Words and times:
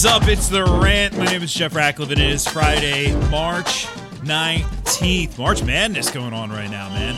Is 0.00 0.06
up? 0.06 0.28
It's 0.28 0.48
the 0.48 0.64
rant. 0.64 1.14
My 1.18 1.26
name 1.26 1.42
is 1.42 1.52
Jeff 1.52 1.76
and 1.76 2.10
It 2.10 2.18
is 2.18 2.48
Friday, 2.48 3.14
March 3.28 3.84
19th. 4.24 5.36
March 5.38 5.62
Madness 5.62 6.10
going 6.10 6.32
on 6.32 6.48
right 6.48 6.70
now, 6.70 6.88
man. 6.88 7.14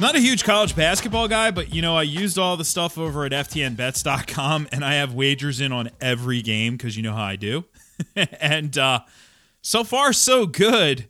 Not 0.00 0.16
a 0.16 0.18
huge 0.18 0.42
college 0.42 0.74
basketball 0.74 1.28
guy, 1.28 1.52
but 1.52 1.72
you 1.72 1.82
know, 1.82 1.96
I 1.96 2.02
used 2.02 2.36
all 2.36 2.56
the 2.56 2.64
stuff 2.64 2.98
over 2.98 3.24
at 3.24 3.30
FTNBets.com 3.30 4.70
and 4.72 4.84
I 4.84 4.94
have 4.94 5.14
wagers 5.14 5.60
in 5.60 5.70
on 5.70 5.90
every 6.00 6.42
game 6.42 6.76
because 6.76 6.96
you 6.96 7.04
know 7.04 7.14
how 7.14 7.22
I 7.22 7.36
do. 7.36 7.64
and 8.40 8.76
uh, 8.76 9.02
so 9.62 9.84
far, 9.84 10.12
so 10.12 10.46
good. 10.46 11.06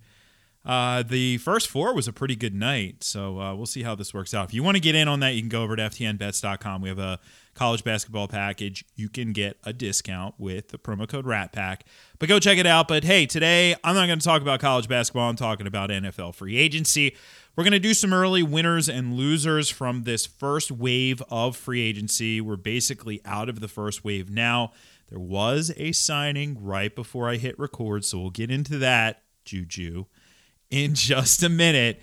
Uh, 0.70 1.02
the 1.02 1.36
first 1.38 1.66
four 1.66 1.92
was 1.92 2.06
a 2.06 2.12
pretty 2.12 2.36
good 2.36 2.54
night, 2.54 3.02
so 3.02 3.40
uh, 3.40 3.52
we'll 3.52 3.66
see 3.66 3.82
how 3.82 3.96
this 3.96 4.14
works 4.14 4.32
out. 4.32 4.46
If 4.46 4.54
you 4.54 4.62
want 4.62 4.76
to 4.76 4.80
get 4.80 4.94
in 4.94 5.08
on 5.08 5.18
that, 5.18 5.34
you 5.34 5.42
can 5.42 5.48
go 5.48 5.64
over 5.64 5.74
to 5.74 5.82
FTNBets.com. 5.82 6.80
We 6.80 6.88
have 6.88 7.00
a 7.00 7.18
college 7.54 7.82
basketball 7.82 8.28
package. 8.28 8.84
You 8.94 9.08
can 9.08 9.32
get 9.32 9.58
a 9.64 9.72
discount 9.72 10.36
with 10.38 10.68
the 10.68 10.78
promo 10.78 11.08
code 11.08 11.24
RATPACK. 11.24 11.80
But 12.20 12.28
go 12.28 12.38
check 12.38 12.56
it 12.56 12.66
out. 12.66 12.86
But 12.86 13.02
hey, 13.02 13.26
today 13.26 13.74
I'm 13.82 13.96
not 13.96 14.06
going 14.06 14.20
to 14.20 14.24
talk 14.24 14.42
about 14.42 14.60
college 14.60 14.86
basketball. 14.86 15.28
I'm 15.28 15.34
talking 15.34 15.66
about 15.66 15.90
NFL 15.90 16.36
free 16.36 16.56
agency. 16.56 17.16
We're 17.56 17.64
going 17.64 17.72
to 17.72 17.80
do 17.80 17.92
some 17.92 18.12
early 18.12 18.44
winners 18.44 18.88
and 18.88 19.14
losers 19.14 19.70
from 19.70 20.04
this 20.04 20.24
first 20.24 20.70
wave 20.70 21.20
of 21.30 21.56
free 21.56 21.80
agency. 21.80 22.40
We're 22.40 22.54
basically 22.54 23.20
out 23.24 23.48
of 23.48 23.58
the 23.58 23.66
first 23.66 24.04
wave 24.04 24.30
now. 24.30 24.70
There 25.08 25.18
was 25.18 25.72
a 25.76 25.90
signing 25.90 26.62
right 26.62 26.94
before 26.94 27.28
I 27.28 27.38
hit 27.38 27.58
record, 27.58 28.04
so 28.04 28.20
we'll 28.20 28.30
get 28.30 28.52
into 28.52 28.78
that, 28.78 29.24
Juju 29.44 30.04
in 30.70 30.94
just 30.94 31.42
a 31.42 31.48
minute. 31.48 32.00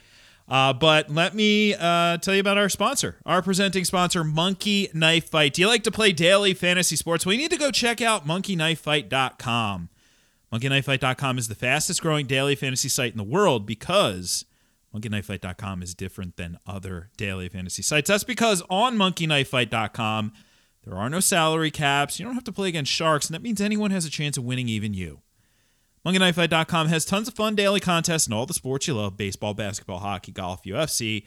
Uh, 0.49 0.71
but 0.71 1.09
let 1.09 1.35
me 1.35 1.73
uh, 1.73 2.17
tell 2.17 2.33
you 2.33 2.39
about 2.39 2.57
our 2.57 2.69
sponsor, 2.69 3.17
our 3.25 3.41
presenting 3.41 3.83
sponsor, 3.83 4.23
Monkey 4.23 4.89
Knife 4.93 5.29
Fight. 5.29 5.53
Do 5.53 5.61
you 5.61 5.67
like 5.67 5.83
to 5.83 5.91
play 5.91 6.13
daily 6.13 6.53
fantasy 6.53 6.95
sports? 6.95 7.25
Well, 7.25 7.33
you 7.33 7.39
need 7.39 7.51
to 7.51 7.57
go 7.57 7.69
check 7.69 8.01
out 8.01 8.25
monkeyknifefight.com. 8.25 9.89
Monkeyknifefight.com 10.53 11.37
is 11.37 11.49
the 11.49 11.55
fastest 11.55 12.01
growing 12.01 12.25
daily 12.25 12.55
fantasy 12.55 12.87
site 12.87 13.11
in 13.11 13.17
the 13.17 13.23
world 13.25 13.65
because 13.65 14.45
monkeyknifefight.com 14.95 15.83
is 15.83 15.93
different 15.93 16.37
than 16.37 16.57
other 16.65 17.09
daily 17.17 17.49
fantasy 17.49 17.81
sites. 17.81 18.07
That's 18.07 18.23
because 18.23 18.63
on 18.69 18.95
monkeyknifefight.com, 18.95 20.31
there 20.85 20.95
are 20.95 21.09
no 21.09 21.19
salary 21.19 21.71
caps. 21.71 22.17
You 22.17 22.25
don't 22.25 22.35
have 22.35 22.45
to 22.45 22.53
play 22.53 22.69
against 22.69 22.93
sharks, 22.93 23.27
and 23.27 23.33
that 23.33 23.41
means 23.41 23.59
anyone 23.59 23.91
has 23.91 24.05
a 24.05 24.09
chance 24.09 24.37
of 24.37 24.45
winning, 24.45 24.69
even 24.69 24.93
you. 24.93 25.19
MonkeyKnifeFight.com 26.07 26.87
has 26.87 27.03
tons 27.03 27.27
of 27.27 27.33
fun 27.33 27.53
daily 27.53 27.81
contests 27.81 28.27
and 28.27 28.33
all 28.33 28.45
the 28.45 28.53
sports 28.53 28.87
you 28.87 28.93
love 28.93 29.17
baseball, 29.17 29.53
basketball, 29.53 29.99
hockey, 29.99 30.31
golf, 30.31 30.63
UFC, 30.63 31.25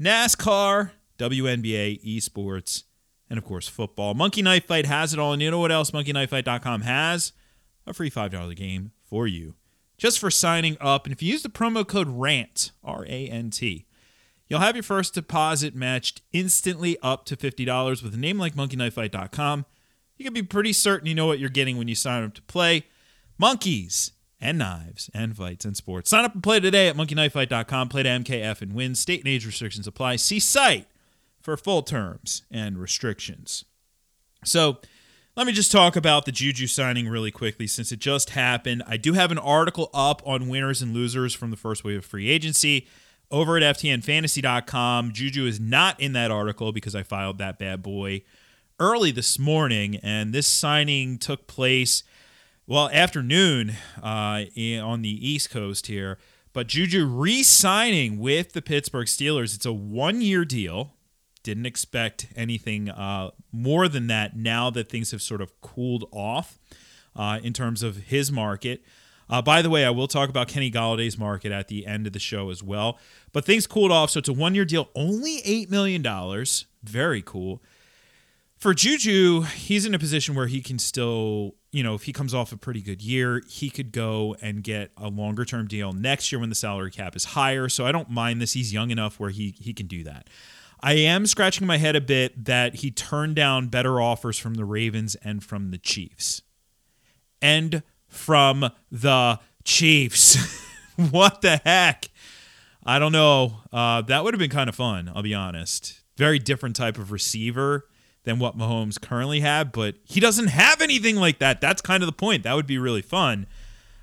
NASCAR, 0.00 0.90
WNBA, 1.18 2.02
esports, 2.04 2.82
and 3.30 3.38
of 3.38 3.44
course 3.44 3.68
football. 3.68 4.14
Monkey 4.14 4.42
Knife 4.42 4.64
Fight 4.64 4.86
has 4.86 5.12
it 5.12 5.20
all. 5.20 5.32
And 5.32 5.40
you 5.40 5.52
know 5.52 5.60
what 5.60 5.70
else 5.70 5.92
MonkeyKnifeFight.com 5.92 6.80
has? 6.80 7.32
A 7.86 7.94
free 7.94 8.10
$5 8.10 8.56
game 8.56 8.90
for 9.08 9.28
you 9.28 9.54
just 9.96 10.18
for 10.18 10.32
signing 10.32 10.76
up. 10.80 11.06
And 11.06 11.12
if 11.12 11.22
you 11.22 11.30
use 11.30 11.44
the 11.44 11.48
promo 11.48 11.86
code 11.86 12.08
RANT, 12.08 12.72
R 12.82 13.04
A 13.04 13.28
N 13.28 13.50
T, 13.50 13.86
you'll 14.48 14.58
have 14.58 14.74
your 14.74 14.82
first 14.82 15.14
deposit 15.14 15.76
matched 15.76 16.22
instantly 16.32 16.98
up 17.04 17.24
to 17.26 17.36
$50 17.36 18.02
with 18.02 18.14
a 18.14 18.18
name 18.18 18.36
like 18.36 18.56
monkeyknifefight.com. 18.56 19.64
You 20.16 20.24
can 20.24 20.34
be 20.34 20.42
pretty 20.42 20.72
certain 20.72 21.06
you 21.06 21.14
know 21.14 21.26
what 21.26 21.38
you're 21.38 21.48
getting 21.50 21.78
when 21.78 21.86
you 21.86 21.94
sign 21.94 22.24
up 22.24 22.34
to 22.34 22.42
play 22.42 22.86
monkeys 23.38 24.12
and 24.40 24.58
knives 24.58 25.10
and 25.14 25.36
fights 25.36 25.64
and 25.64 25.76
sports. 25.76 26.10
Sign 26.10 26.24
up 26.24 26.34
and 26.34 26.42
play 26.42 26.60
today 26.60 26.88
at 26.88 26.96
monkeyknifefight.com. 26.96 27.88
Play 27.88 28.02
to 28.02 28.08
MKF 28.08 28.62
and 28.62 28.72
win. 28.72 28.94
State 28.94 29.20
and 29.20 29.28
age 29.28 29.46
restrictions 29.46 29.86
apply. 29.86 30.16
See 30.16 30.40
site 30.40 30.86
for 31.40 31.56
full 31.56 31.82
terms 31.82 32.42
and 32.50 32.78
restrictions. 32.78 33.64
So, 34.44 34.78
let 35.36 35.46
me 35.46 35.52
just 35.52 35.70
talk 35.70 35.94
about 35.94 36.24
the 36.24 36.32
Juju 36.32 36.66
signing 36.66 37.08
really 37.08 37.30
quickly 37.30 37.68
since 37.68 37.92
it 37.92 38.00
just 38.00 38.30
happened. 38.30 38.82
I 38.88 38.96
do 38.96 39.12
have 39.12 39.30
an 39.30 39.38
article 39.38 39.88
up 39.94 40.20
on 40.26 40.48
winners 40.48 40.82
and 40.82 40.92
losers 40.92 41.32
from 41.32 41.52
the 41.52 41.56
first 41.56 41.84
wave 41.84 41.98
of 41.98 42.04
free 42.04 42.28
agency 42.28 42.88
over 43.30 43.56
at 43.56 43.76
FTNFantasy.com. 43.76 45.12
Juju 45.12 45.46
is 45.46 45.60
not 45.60 46.00
in 46.00 46.12
that 46.14 46.32
article 46.32 46.72
because 46.72 46.96
I 46.96 47.04
filed 47.04 47.38
that 47.38 47.56
bad 47.56 47.84
boy 47.84 48.22
early 48.80 49.12
this 49.12 49.38
morning, 49.38 49.96
and 50.02 50.32
this 50.32 50.48
signing 50.48 51.18
took 51.18 51.46
place 51.46 52.02
well, 52.68 52.90
afternoon 52.90 53.76
uh, 54.02 54.44
on 54.82 55.00
the 55.00 55.28
East 55.28 55.48
Coast 55.48 55.86
here. 55.86 56.18
But 56.52 56.66
Juju 56.66 57.06
re 57.06 57.42
signing 57.42 58.18
with 58.18 58.52
the 58.52 58.60
Pittsburgh 58.60 59.06
Steelers. 59.06 59.54
It's 59.56 59.64
a 59.64 59.72
one 59.72 60.20
year 60.20 60.44
deal. 60.44 60.92
Didn't 61.42 61.64
expect 61.64 62.26
anything 62.36 62.90
uh, 62.90 63.30
more 63.50 63.88
than 63.88 64.06
that 64.08 64.36
now 64.36 64.68
that 64.70 64.90
things 64.90 65.12
have 65.12 65.22
sort 65.22 65.40
of 65.40 65.58
cooled 65.62 66.04
off 66.12 66.58
uh, 67.16 67.38
in 67.42 67.54
terms 67.54 67.82
of 67.82 67.96
his 67.96 68.30
market. 68.30 68.82
Uh, 69.30 69.40
by 69.40 69.62
the 69.62 69.70
way, 69.70 69.84
I 69.86 69.90
will 69.90 70.08
talk 70.08 70.28
about 70.28 70.48
Kenny 70.48 70.70
Golladay's 70.70 71.18
market 71.18 71.52
at 71.52 71.68
the 71.68 71.86
end 71.86 72.06
of 72.06 72.12
the 72.12 72.18
show 72.18 72.50
as 72.50 72.62
well. 72.62 72.98
But 73.32 73.46
things 73.46 73.66
cooled 73.66 73.92
off, 73.92 74.10
so 74.10 74.18
it's 74.18 74.28
a 74.28 74.32
one 74.34 74.54
year 74.54 74.66
deal, 74.66 74.90
only 74.94 75.38
$8 75.38 75.70
million. 75.70 76.02
Very 76.82 77.22
cool. 77.22 77.62
For 78.58 78.74
Juju, 78.74 79.42
he's 79.42 79.86
in 79.86 79.94
a 79.94 79.98
position 79.98 80.34
where 80.34 80.48
he 80.48 80.60
can 80.60 80.78
still 80.78 81.54
you 81.70 81.82
know, 81.82 81.94
if 81.94 82.04
he 82.04 82.12
comes 82.12 82.32
off 82.34 82.52
a 82.52 82.56
pretty 82.56 82.80
good 82.80 83.02
year, 83.02 83.42
he 83.48 83.68
could 83.68 83.92
go 83.92 84.36
and 84.40 84.62
get 84.62 84.90
a 84.96 85.08
longer 85.08 85.44
term 85.44 85.66
deal 85.66 85.92
next 85.92 86.32
year 86.32 86.38
when 86.40 86.48
the 86.48 86.54
salary 86.54 86.90
cap 86.90 87.14
is 87.14 87.24
higher. 87.24 87.68
So 87.68 87.86
I 87.86 87.92
don't 87.92 88.10
mind 88.10 88.40
this. 88.40 88.54
He's 88.54 88.72
young 88.72 88.90
enough 88.90 89.20
where 89.20 89.30
he 89.30 89.54
he 89.58 89.74
can 89.74 89.86
do 89.86 90.04
that. 90.04 90.28
I 90.80 90.94
am 90.94 91.26
scratching 91.26 91.66
my 91.66 91.76
head 91.76 91.96
a 91.96 92.00
bit 92.00 92.44
that 92.44 92.76
he 92.76 92.90
turned 92.90 93.34
down 93.34 93.66
better 93.66 94.00
offers 94.00 94.38
from 94.38 94.54
the 94.54 94.64
Ravens 94.64 95.16
and 95.16 95.42
from 95.42 95.70
the 95.70 95.78
Chiefs. 95.78 96.42
And 97.42 97.82
from 98.06 98.70
the 98.90 99.40
Chiefs. 99.64 100.36
what 101.10 101.42
the 101.42 101.60
heck? 101.64 102.08
I 102.86 102.98
don't 102.98 103.12
know. 103.12 103.58
Uh, 103.72 104.02
that 104.02 104.22
would 104.22 104.34
have 104.34 104.38
been 104.38 104.50
kind 104.50 104.68
of 104.68 104.76
fun, 104.76 105.10
I'll 105.14 105.22
be 105.22 105.34
honest. 105.34 106.00
Very 106.16 106.38
different 106.38 106.76
type 106.76 106.96
of 106.96 107.10
receiver 107.10 107.87
than 108.28 108.38
what 108.38 108.58
Mahomes 108.58 109.00
currently 109.00 109.40
had, 109.40 109.72
but 109.72 109.94
he 110.04 110.20
doesn't 110.20 110.48
have 110.48 110.82
anything 110.82 111.16
like 111.16 111.38
that. 111.38 111.62
That's 111.62 111.80
kind 111.80 112.02
of 112.02 112.06
the 112.06 112.12
point. 112.12 112.42
That 112.42 112.52
would 112.54 112.66
be 112.66 112.76
really 112.76 113.00
fun. 113.00 113.46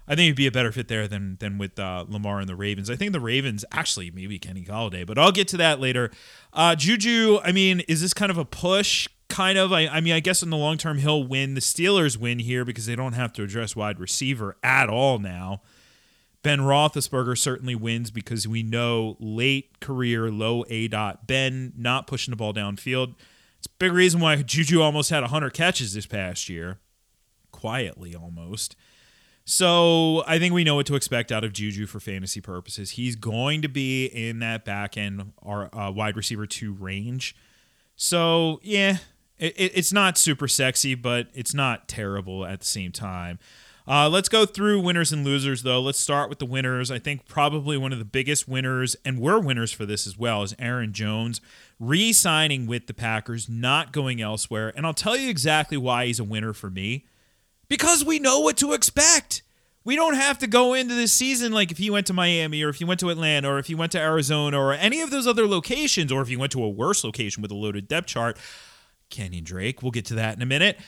I 0.08 0.16
think 0.16 0.26
it'd 0.26 0.36
be 0.36 0.48
a 0.48 0.52
better 0.52 0.72
fit 0.72 0.88
there 0.88 1.08
than 1.08 1.38
than 1.40 1.60
with 1.60 1.78
uh, 1.78 2.06
Lamar 2.08 2.40
and 2.40 2.50
the 2.50 2.56
Ravens. 2.56 2.90
I 2.90 2.96
think 2.96 3.12
the 3.12 3.20
Ravens 3.20 3.64
actually 3.72 4.10
maybe 4.10 4.40
Kenny 4.40 4.64
Golladay, 4.64 5.06
but 5.06 5.20
I'll 5.20 5.32
get 5.32 5.48
to 5.50 5.58
that 5.58 5.80
later. 5.80 6.10
Uh, 6.54 6.76
Juju, 6.76 7.40
I 7.44 7.52
mean, 7.52 7.82
is 7.82 8.02
this 8.02 8.14
kind 8.14 8.32
of 8.32 8.38
a 8.38 8.46
push? 8.46 9.08
Kind 9.28 9.58
of. 9.58 9.72
I, 9.72 9.88
I 9.88 10.02
mean, 10.02 10.14
I 10.14 10.20
guess 10.20 10.42
in 10.44 10.50
the 10.50 10.58
long 10.58 10.78
term 10.78 10.98
he'll 10.98 11.24
win. 11.24 11.54
The 11.54 11.62
Steelers 11.62 12.18
win 12.18 12.40
here 12.40 12.66
because 12.66 12.88
they 12.88 12.96
don't 12.96 13.14
have 13.14 13.32
to 13.34 13.44
address 13.44 13.76
wide 13.76 14.00
receiver 14.00 14.58
at 14.64 14.90
all 14.90 15.20
now. 15.20 15.62
Ben 16.42 16.60
Roethlisberger 16.60 17.38
certainly 17.38 17.76
wins 17.76 18.12
because 18.12 18.48
we 18.48 18.62
know 18.62 19.18
late 19.20 19.80
career 19.80 20.32
low 20.32 20.64
aDOT 20.66 21.26
Ben 21.28 21.74
not 21.76 22.06
pushing 22.06 22.32
the 22.32 22.36
ball 22.36 22.54
downfield 22.54 23.16
it's 23.66 23.74
big 23.80 23.94
reason 23.94 24.20
why 24.20 24.36
Juju 24.36 24.80
almost 24.80 25.10
had 25.10 25.22
100 25.22 25.52
catches 25.52 25.94
this 25.96 26.06
past 26.06 26.50
year, 26.50 26.78
quietly 27.52 28.14
almost. 28.16 28.76
So 29.44 30.24
I 30.28 30.38
think 30.38 30.54
we 30.54 30.64
know 30.64 30.76
what 30.76 30.86
to 30.86 30.96
expect 30.96 31.32
out 31.32 31.44
of 31.44 31.52
Juju 31.52 31.88
for 31.88 32.00
fantasy 32.00 32.42
purposes. 32.42 32.92
He's 32.92 33.16
going 33.16 33.64
to 33.64 33.68
be 33.68 34.06
in 34.06 34.38
that 34.40 34.66
back 34.66 34.98
end 34.98 35.34
or 35.42 35.76
uh, 35.76 35.90
wide 35.90 36.16
receiver 36.16 36.46
two 36.46 36.74
range. 36.74 37.36
So 37.96 38.60
yeah, 38.62 38.98
it, 39.40 39.56
it's 39.58 39.92
not 39.92 40.20
super 40.20 40.48
sexy, 40.48 40.94
but 40.94 41.30
it's 41.34 41.56
not 41.56 41.88
terrible 41.88 42.46
at 42.46 42.60
the 42.60 42.66
same 42.66 42.92
time. 42.92 43.40
Uh, 43.88 44.10
let's 44.10 44.30
go 44.30 44.48
through 44.48 44.82
winners 44.82 45.12
and 45.12 45.24
losers, 45.24 45.62
though. 45.62 45.80
Let's 45.80 46.00
start 46.00 46.28
with 46.28 46.40
the 46.40 46.46
winners. 46.46 46.90
I 46.90 46.98
think 46.98 47.28
probably 47.28 47.78
one 47.78 47.94
of 47.94 48.00
the 48.00 48.06
biggest 48.06 48.48
winners, 48.48 48.96
and 49.06 49.20
we're 49.20 49.40
winners 49.40 49.72
for 49.72 49.86
this 49.86 50.08
as 50.08 50.18
well, 50.18 50.42
is 50.42 50.56
Aaron 50.58 50.92
Jones 50.92 51.40
re 51.80 52.12
signing 52.12 52.66
with 52.66 52.88
the 52.88 52.96
Packers, 52.96 53.48
not 53.48 53.92
going 53.92 54.22
elsewhere. 54.22 54.74
And 54.76 54.88
I'll 54.88 54.94
tell 54.96 55.16
you 55.16 55.30
exactly 55.30 55.78
why 55.78 56.08
he's 56.08 56.20
a 56.20 56.24
winner 56.24 56.52
for 56.52 56.72
me 56.72 57.06
because 57.70 58.04
we 58.04 58.18
know 58.18 58.40
what 58.40 58.58
to 58.58 58.74
expect. 58.74 59.44
We 59.84 59.96
don't 59.96 60.16
have 60.16 60.40
to 60.40 60.48
go 60.48 60.74
into 60.74 60.96
this 60.96 61.12
season 61.12 61.52
like 61.52 61.70
if 61.70 61.78
he 61.78 61.92
went 61.92 62.08
to 62.08 62.14
Miami 62.14 62.64
or 62.64 62.70
if 62.70 62.78
he 62.78 62.86
went 62.86 63.00
to 63.02 63.12
Atlanta 63.12 63.52
or 63.52 63.60
if 63.60 63.68
he 63.68 63.76
went 63.76 63.92
to 63.92 64.00
Arizona 64.00 64.60
or 64.60 64.74
any 64.74 65.02
of 65.02 65.12
those 65.12 65.28
other 65.28 65.46
locations 65.46 66.12
or 66.12 66.24
if 66.24 66.28
he 66.28 66.36
went 66.36 66.52
to 66.54 66.64
a 66.64 66.70
worse 66.70 67.04
location 67.04 67.44
with 67.44 67.52
a 67.52 67.56
loaded 67.56 67.88
depth 67.88 68.08
chart. 68.08 68.38
Kenyan 69.12 69.44
Drake, 69.44 69.84
we'll 69.84 69.92
get 69.92 70.06
to 70.06 70.16
that 70.16 70.36
in 70.36 70.42
a 70.42 70.48
minute. 70.48 70.80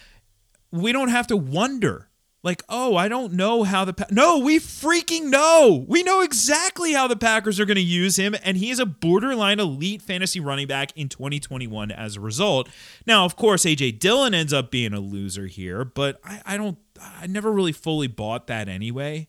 We 0.72 0.92
don't 0.92 1.10
have 1.10 1.28
to 1.28 1.38
wonder 1.38 2.10
like, 2.44 2.64
oh, 2.70 2.96
I 2.96 3.08
don't 3.08 3.34
know 3.34 3.64
how 3.64 3.84
the 3.84 3.94
pa-. 3.94 4.06
no, 4.12 4.40
we 4.40 4.60
freaking 4.60 5.26
know. 5.26 5.86
We 5.88 6.04
know 6.04 6.22
exactly 6.22 6.94
how 6.94 7.08
the 7.08 7.16
Packers 7.16 7.60
are 7.60 7.66
going 7.66 7.76
to 7.76 7.82
use 7.82 8.16
him, 8.18 8.36
and 8.44 8.58
he 8.58 8.70
is 8.70 8.80
a 8.80 8.86
borderline 8.86 9.60
elite 9.60 10.02
fantasy 10.02 10.40
running 10.40 10.68
back 10.68 10.92
in 10.96 11.10
2021 11.10 11.92
as 11.92 12.16
a 12.16 12.22
result. 12.22 12.70
Now, 13.06 13.26
of 13.26 13.36
course, 13.36 13.66
AJ 13.66 14.00
Dillon 14.00 14.34
ends 14.34 14.54
up 14.54 14.72
being 14.72 14.94
a 14.94 15.00
loser 15.00 15.48
here, 15.48 15.84
but 15.84 16.20
I, 16.24 16.42
I 16.46 16.58
don't, 16.58 16.78
I 17.02 17.28
never 17.28 17.52
really 17.52 17.72
fully 17.72 18.08
bought 18.08 18.48
that 18.48 18.70
anyway. 18.70 19.28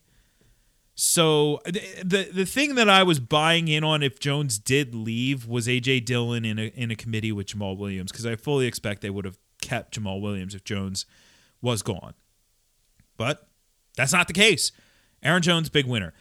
So 1.00 1.60
the 1.64 2.28
the 2.32 2.44
thing 2.44 2.74
that 2.74 2.88
I 2.88 3.04
was 3.04 3.20
buying 3.20 3.68
in 3.68 3.84
on 3.84 4.02
if 4.02 4.18
Jones 4.18 4.58
did 4.58 4.96
leave 4.96 5.46
was 5.46 5.68
AJ 5.68 6.06
Dillon 6.06 6.44
in 6.44 6.58
a 6.58 6.72
in 6.74 6.90
a 6.90 6.96
committee 6.96 7.30
with 7.30 7.46
Jamaal 7.46 7.78
Williams 7.78 8.10
because 8.10 8.26
I 8.26 8.34
fully 8.34 8.66
expect 8.66 9.00
they 9.00 9.08
would 9.08 9.24
have 9.24 9.38
kept 9.62 9.96
Jamaal 9.96 10.20
Williams 10.20 10.56
if 10.56 10.64
Jones 10.64 11.06
was 11.62 11.82
gone. 11.82 12.14
But 13.18 13.46
that's 13.96 14.12
not 14.12 14.28
the 14.28 14.32
case. 14.32 14.72
Aaron 15.22 15.42
Jones, 15.42 15.68
big 15.68 15.84
winner. 15.84 16.14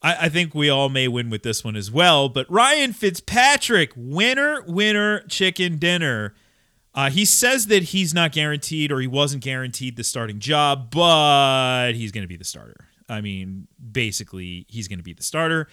I, 0.00 0.26
I, 0.26 0.28
think 0.28 0.54
we 0.54 0.70
all 0.70 0.88
may 0.88 1.08
win 1.08 1.28
with 1.28 1.42
this 1.42 1.64
one 1.64 1.76
as 1.76 1.90
well. 1.90 2.30
But 2.30 2.50
Ryan 2.50 2.94
Fitzpatrick, 2.94 3.92
winner, 3.94 4.62
winner, 4.66 5.20
chicken 5.28 5.76
dinner. 5.76 6.34
Uh, 6.94 7.10
he 7.10 7.26
says 7.26 7.66
that 7.66 7.82
he's 7.84 8.14
not 8.14 8.32
guaranteed 8.32 8.90
or 8.90 9.00
he 9.00 9.06
wasn't 9.06 9.42
guaranteed 9.42 9.96
the 9.96 10.04
starting 10.04 10.38
job, 10.38 10.90
but 10.90 11.92
he's 11.92 12.10
going 12.10 12.22
to 12.22 12.28
be 12.28 12.38
the 12.38 12.44
starter. 12.44 12.88
I 13.08 13.20
mean, 13.20 13.68
basically, 13.92 14.64
he's 14.68 14.88
going 14.88 14.98
to 14.98 15.04
be 15.04 15.12
the 15.12 15.22
starter. 15.22 15.68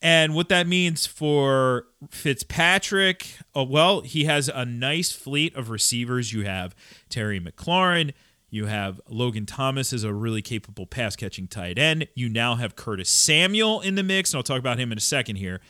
And 0.00 0.34
what 0.34 0.48
that 0.50 0.68
means 0.68 1.06
for 1.06 1.86
Fitzpatrick, 2.10 3.38
uh, 3.56 3.64
well, 3.64 4.02
he 4.02 4.24
has 4.24 4.48
a 4.48 4.64
nice 4.64 5.10
fleet 5.10 5.56
of 5.56 5.70
receivers. 5.70 6.32
You 6.32 6.44
have 6.44 6.76
Terry 7.08 7.40
McLaurin, 7.40 8.12
you 8.50 8.66
have 8.66 9.00
Logan 9.08 9.46
Thomas 9.46 9.92
as 9.92 10.04
a 10.04 10.12
really 10.12 10.42
capable 10.42 10.86
pass 10.86 11.16
catching 11.16 11.46
tight 11.46 11.78
end. 11.78 12.08
You 12.14 12.28
now 12.28 12.54
have 12.54 12.76
Curtis 12.76 13.10
Samuel 13.10 13.80
in 13.80 13.94
the 13.94 14.02
mix, 14.02 14.32
and 14.32 14.38
I'll 14.38 14.42
talk 14.42 14.58
about 14.58 14.78
him 14.78 14.90
in 14.90 14.98
a 14.98 15.02
second 15.02 15.36
here. 15.36 15.60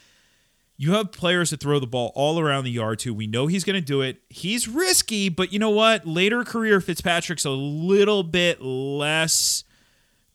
You 0.76 0.92
have 0.92 1.10
players 1.10 1.50
that 1.50 1.58
throw 1.58 1.80
the 1.80 1.88
ball 1.88 2.12
all 2.14 2.38
around 2.38 2.62
the 2.62 2.70
yard 2.70 3.00
too. 3.00 3.12
We 3.12 3.26
know 3.26 3.48
he's 3.48 3.64
going 3.64 3.74
to 3.74 3.80
do 3.80 4.00
it. 4.00 4.22
He's 4.30 4.68
risky, 4.68 5.28
but 5.28 5.52
you 5.52 5.58
know 5.58 5.70
what? 5.70 6.06
Later 6.06 6.44
career 6.44 6.80
Fitzpatrick's 6.80 7.44
a 7.44 7.50
little 7.50 8.22
bit 8.22 8.62
less 8.62 9.64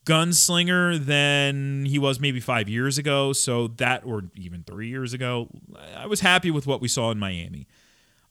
gunslinger 0.06 1.00
than 1.00 1.86
he 1.86 1.98
was 1.98 2.20
maybe 2.20 2.42
five 2.42 2.68
years 2.68 2.98
ago. 2.98 3.32
So 3.32 3.70
that, 3.78 4.06
or 4.06 4.24
even 4.36 4.64
three 4.64 4.90
years 4.90 5.14
ago, 5.14 5.48
I 5.96 6.08
was 6.08 6.20
happy 6.20 6.52
with 6.52 6.68
what 6.68 6.82
we 6.82 6.90
saw 6.90 7.10
in 7.12 7.20
Miami. 7.20 7.68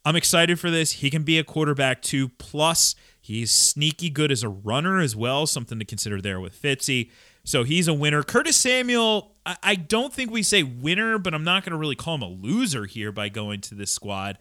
I'm 0.05 0.17
excited 0.17 0.59
for 0.61 0.71
this. 0.71 0.93
He 0.93 1.09
can 1.09 1.23
be 1.23 1.39
a 1.39 1.45
quarterback 1.45 2.03
too. 2.03 2.29
Plus, 2.29 2.95
He's 3.33 3.51
sneaky 3.51 4.11
good 4.11 4.31
as 4.31 4.43
a 4.43 4.49
runner 4.51 5.01
as 5.01 5.17
well, 5.17 5.47
something 5.47 5.79
to 5.79 5.87
consider 5.87 6.21
there 6.21 6.39
with 6.39 6.61
Fitzy. 6.61 7.11
So 7.45 7.65
he's 7.65 7.89
a 7.89 7.95
winner. 7.95 8.23
Curtis 8.23 8.59
Samuel, 8.59 9.33
I 9.47 9.75
don't 9.75 10.13
think 10.13 10.31
we 10.31 10.43
say 10.43 10.63
winner, 10.63 11.17
but 11.17 11.33
I'm 11.33 11.43
not 11.43 11.65
going 11.65 11.71
to 11.71 11.79
really 11.79 11.97
call 11.97 12.17
him 12.17 12.23
a 12.23 12.29
loser 12.29 12.85
here 12.85 13.11
by 13.11 13.31
going 13.31 13.63
to 13.63 13.75
this 13.75 13.91
squad. 13.91 14.37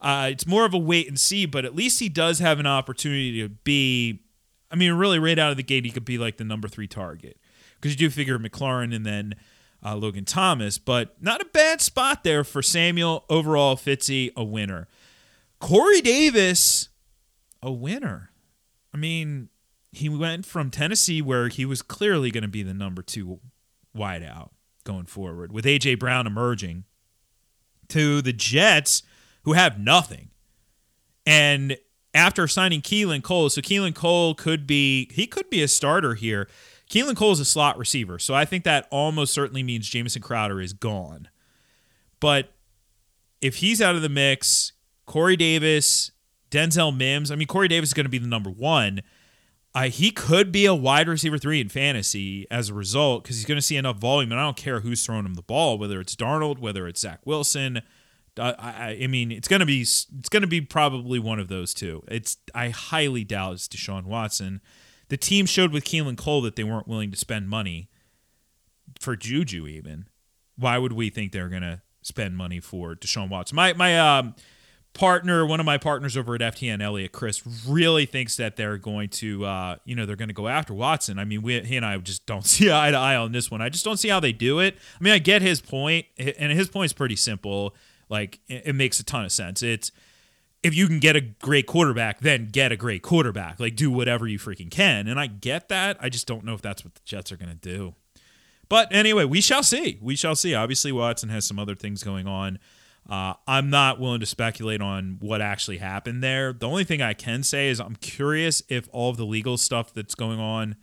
Uh, 0.00 0.30
it's 0.32 0.44
more 0.44 0.64
of 0.64 0.74
a 0.74 0.78
wait 0.78 1.06
and 1.06 1.20
see, 1.20 1.46
but 1.46 1.64
at 1.64 1.76
least 1.76 2.00
he 2.00 2.08
does 2.08 2.40
have 2.40 2.58
an 2.58 2.66
opportunity 2.66 3.40
to 3.42 3.48
be. 3.48 4.24
I 4.72 4.74
mean, 4.74 4.92
really, 4.94 5.20
right 5.20 5.38
out 5.38 5.52
of 5.52 5.56
the 5.56 5.62
gate, 5.62 5.84
he 5.84 5.92
could 5.92 6.04
be 6.04 6.18
like 6.18 6.38
the 6.38 6.44
number 6.44 6.66
three 6.66 6.88
target 6.88 7.38
because 7.76 7.92
you 7.92 7.96
do 7.96 8.10
figure 8.10 8.40
McLaurin 8.40 8.92
and 8.92 9.06
then 9.06 9.36
uh, 9.84 9.94
Logan 9.94 10.24
Thomas, 10.24 10.78
but 10.78 11.14
not 11.22 11.40
a 11.40 11.44
bad 11.44 11.80
spot 11.80 12.24
there 12.24 12.42
for 12.42 12.60
Samuel. 12.60 13.24
Overall, 13.30 13.76
Fitzy, 13.76 14.32
a 14.34 14.42
winner. 14.42 14.88
Corey 15.60 16.00
Davis, 16.00 16.88
a 17.62 17.70
winner. 17.70 18.31
I 18.94 18.96
mean, 18.96 19.48
he 19.90 20.08
went 20.08 20.46
from 20.46 20.70
Tennessee, 20.70 21.22
where 21.22 21.48
he 21.48 21.64
was 21.64 21.82
clearly 21.82 22.30
going 22.30 22.42
to 22.42 22.48
be 22.48 22.62
the 22.62 22.74
number 22.74 23.02
two 23.02 23.40
wideout 23.96 24.50
going 24.84 25.06
forward, 25.06 25.52
with 25.52 25.66
A.J. 25.66 25.96
Brown 25.96 26.26
emerging, 26.26 26.84
to 27.88 28.22
the 28.22 28.32
Jets, 28.32 29.02
who 29.42 29.52
have 29.52 29.78
nothing. 29.78 30.30
And 31.26 31.76
after 32.14 32.48
signing 32.48 32.82
Keelan 32.82 33.22
Cole, 33.22 33.48
so 33.50 33.60
Keelan 33.60 33.94
Cole 33.94 34.34
could 34.34 34.66
be 34.66 35.08
he 35.12 35.26
could 35.26 35.48
be 35.50 35.62
a 35.62 35.68
starter 35.68 36.14
here. 36.14 36.48
Keelan 36.90 37.16
Cole 37.16 37.32
is 37.32 37.40
a 37.40 37.44
slot 37.44 37.78
receiver, 37.78 38.18
so 38.18 38.34
I 38.34 38.44
think 38.44 38.64
that 38.64 38.86
almost 38.90 39.32
certainly 39.32 39.62
means 39.62 39.88
Jamison 39.88 40.20
Crowder 40.20 40.60
is 40.60 40.72
gone. 40.72 41.28
But 42.20 42.52
if 43.40 43.56
he's 43.56 43.80
out 43.80 43.96
of 43.96 44.02
the 44.02 44.08
mix, 44.08 44.72
Corey 45.06 45.36
Davis, 45.36 46.12
Denzel 46.52 46.96
Mims. 46.96 47.30
I 47.30 47.34
mean, 47.34 47.48
Corey 47.48 47.66
Davis 47.66 47.90
is 47.90 47.94
going 47.94 48.04
to 48.04 48.10
be 48.10 48.18
the 48.18 48.28
number 48.28 48.50
one. 48.50 49.02
Uh, 49.74 49.84
he 49.84 50.10
could 50.10 50.52
be 50.52 50.66
a 50.66 50.74
wide 50.74 51.08
receiver 51.08 51.38
three 51.38 51.60
in 51.60 51.68
fantasy 51.70 52.46
as 52.50 52.68
a 52.68 52.74
result 52.74 53.22
because 53.22 53.36
he's 53.36 53.46
going 53.46 53.56
to 53.56 53.62
see 53.62 53.76
enough 53.76 53.96
volume. 53.96 54.30
And 54.30 54.38
I 54.38 54.44
don't 54.44 54.56
care 54.56 54.80
who's 54.80 55.04
throwing 55.04 55.24
him 55.24 55.34
the 55.34 55.42
ball, 55.42 55.78
whether 55.78 55.98
it's 55.98 56.14
Darnold, 56.14 56.58
whether 56.58 56.86
it's 56.86 57.00
Zach 57.00 57.20
Wilson. 57.24 57.80
I, 58.38 58.98
I, 59.02 59.06
mean, 59.08 59.30
it's 59.30 59.48
going 59.48 59.60
to 59.60 59.66
be 59.66 59.80
it's 59.80 60.28
going 60.30 60.42
to 60.42 60.46
be 60.46 60.60
probably 60.60 61.18
one 61.18 61.38
of 61.38 61.48
those 61.48 61.74
two. 61.74 62.02
It's 62.08 62.36
I 62.54 62.68
highly 62.68 63.24
doubt 63.24 63.54
it's 63.54 63.68
Deshaun 63.68 64.04
Watson. 64.04 64.60
The 65.08 65.16
team 65.18 65.44
showed 65.44 65.72
with 65.72 65.84
Keelan 65.84 66.16
Cole 66.16 66.40
that 66.42 66.56
they 66.56 66.64
weren't 66.64 66.88
willing 66.88 67.10
to 67.10 67.16
spend 67.16 67.48
money 67.48 67.90
for 69.00 69.16
Juju. 69.16 69.66
Even 69.66 70.06
why 70.56 70.78
would 70.78 70.92
we 70.92 71.10
think 71.10 71.32
they're 71.32 71.50
going 71.50 71.62
to 71.62 71.82
spend 72.02 72.36
money 72.36 72.60
for 72.60 72.94
Deshaun 72.94 73.28
Watson? 73.28 73.56
My 73.56 73.74
my 73.74 73.98
um 73.98 74.34
partner, 74.94 75.46
one 75.46 75.60
of 75.60 75.66
my 75.66 75.78
partners 75.78 76.16
over 76.16 76.34
at 76.34 76.40
FTN, 76.40 76.82
Elliot 76.82 77.12
Chris, 77.12 77.42
really 77.66 78.06
thinks 78.06 78.36
that 78.36 78.56
they're 78.56 78.76
going 78.76 79.08
to, 79.08 79.44
uh, 79.44 79.76
you 79.84 79.94
know, 79.94 80.06
they're 80.06 80.16
going 80.16 80.28
to 80.28 80.34
go 80.34 80.48
after 80.48 80.74
Watson. 80.74 81.18
I 81.18 81.24
mean, 81.24 81.42
we, 81.42 81.60
he 81.60 81.76
and 81.76 81.86
I 81.86 81.96
just 81.98 82.26
don't 82.26 82.44
see 82.46 82.70
eye 82.70 82.90
to 82.90 82.96
eye 82.96 83.16
on 83.16 83.32
this 83.32 83.50
one. 83.50 83.62
I 83.62 83.68
just 83.68 83.84
don't 83.84 83.96
see 83.96 84.08
how 84.08 84.20
they 84.20 84.32
do 84.32 84.58
it. 84.60 84.76
I 85.00 85.02
mean, 85.02 85.12
I 85.12 85.18
get 85.18 85.42
his 85.42 85.60
point, 85.60 86.06
and 86.18 86.52
his 86.52 86.68
point 86.68 86.86
is 86.86 86.92
pretty 86.92 87.16
simple. 87.16 87.74
Like, 88.08 88.40
it, 88.48 88.62
it 88.66 88.72
makes 88.74 89.00
a 89.00 89.04
ton 89.04 89.24
of 89.24 89.32
sense. 89.32 89.62
It's 89.62 89.90
if 90.62 90.74
you 90.74 90.86
can 90.86 91.00
get 91.00 91.16
a 91.16 91.20
great 91.20 91.66
quarterback, 91.66 92.20
then 92.20 92.48
get 92.50 92.70
a 92.70 92.76
great 92.76 93.02
quarterback. 93.02 93.58
Like, 93.58 93.74
do 93.74 93.90
whatever 93.90 94.28
you 94.28 94.38
freaking 94.38 94.70
can. 94.70 95.08
And 95.08 95.18
I 95.18 95.26
get 95.26 95.68
that. 95.70 95.96
I 96.00 96.08
just 96.08 96.26
don't 96.26 96.44
know 96.44 96.54
if 96.54 96.62
that's 96.62 96.84
what 96.84 96.94
the 96.94 97.00
Jets 97.04 97.32
are 97.32 97.36
going 97.36 97.50
to 97.50 97.54
do. 97.54 97.94
But 98.68 98.88
anyway, 98.92 99.24
we 99.24 99.40
shall 99.40 99.62
see. 99.62 99.98
We 100.00 100.16
shall 100.16 100.36
see. 100.36 100.54
Obviously, 100.54 100.92
Watson 100.92 101.28
has 101.30 101.44
some 101.44 101.58
other 101.58 101.74
things 101.74 102.04
going 102.04 102.26
on. 102.26 102.58
Uh, 103.08 103.34
I'm 103.46 103.68
not 103.68 103.98
willing 103.98 104.20
to 104.20 104.26
speculate 104.26 104.80
on 104.80 105.16
what 105.20 105.42
actually 105.42 105.78
happened 105.78 106.22
there. 106.22 106.52
The 106.52 106.68
only 106.68 106.84
thing 106.84 107.02
I 107.02 107.14
can 107.14 107.42
say 107.42 107.68
is 107.68 107.80
I'm 107.80 107.96
curious 107.96 108.62
if 108.68 108.88
all 108.92 109.10
of 109.10 109.16
the 109.16 109.26
legal 109.26 109.56
stuff 109.56 109.92
that's 109.92 110.14
going 110.14 110.38
on, 110.38 110.76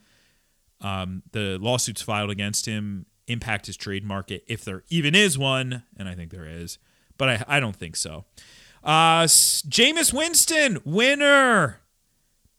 um, 0.81 1.23
the 1.31 1.57
lawsuits 1.59 2.01
filed 2.01 2.29
against 2.29 2.65
him, 2.65 3.05
impact 3.27 3.67
his 3.67 3.77
trade 3.77 4.03
market, 4.03 4.43
if 4.47 4.65
there 4.65 4.83
even 4.89 5.15
is 5.15 5.37
one, 5.37 5.83
and 5.97 6.09
I 6.09 6.15
think 6.15 6.31
there 6.31 6.45
is, 6.45 6.77
but 7.17 7.29
I, 7.29 7.45
I 7.47 7.59
don't 7.59 7.75
think 7.75 7.95
so. 7.95 8.25
Uh, 8.83 9.23
Jameis 9.23 10.13
Winston, 10.13 10.79
winner. 10.83 11.79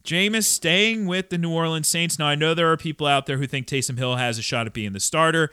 Jameis 0.05 0.45
staying 0.45 1.07
with 1.07 1.29
the 1.29 1.39
New 1.39 1.53
Orleans 1.53 1.89
Saints. 1.89 2.19
Now, 2.19 2.27
I 2.27 2.35
know 2.35 2.55
there 2.55 2.71
are 2.73 2.77
people 2.77 3.07
out 3.07 3.27
there 3.27 3.37
who 3.37 3.47
think 3.47 3.67
Taysom 3.67 3.99
Hill 3.99 4.17
has 4.17 4.39
a 4.39 4.43
shot 4.43 4.67
at 4.67 4.73
being 4.73 4.93
the 4.93 5.01
starter. 5.01 5.51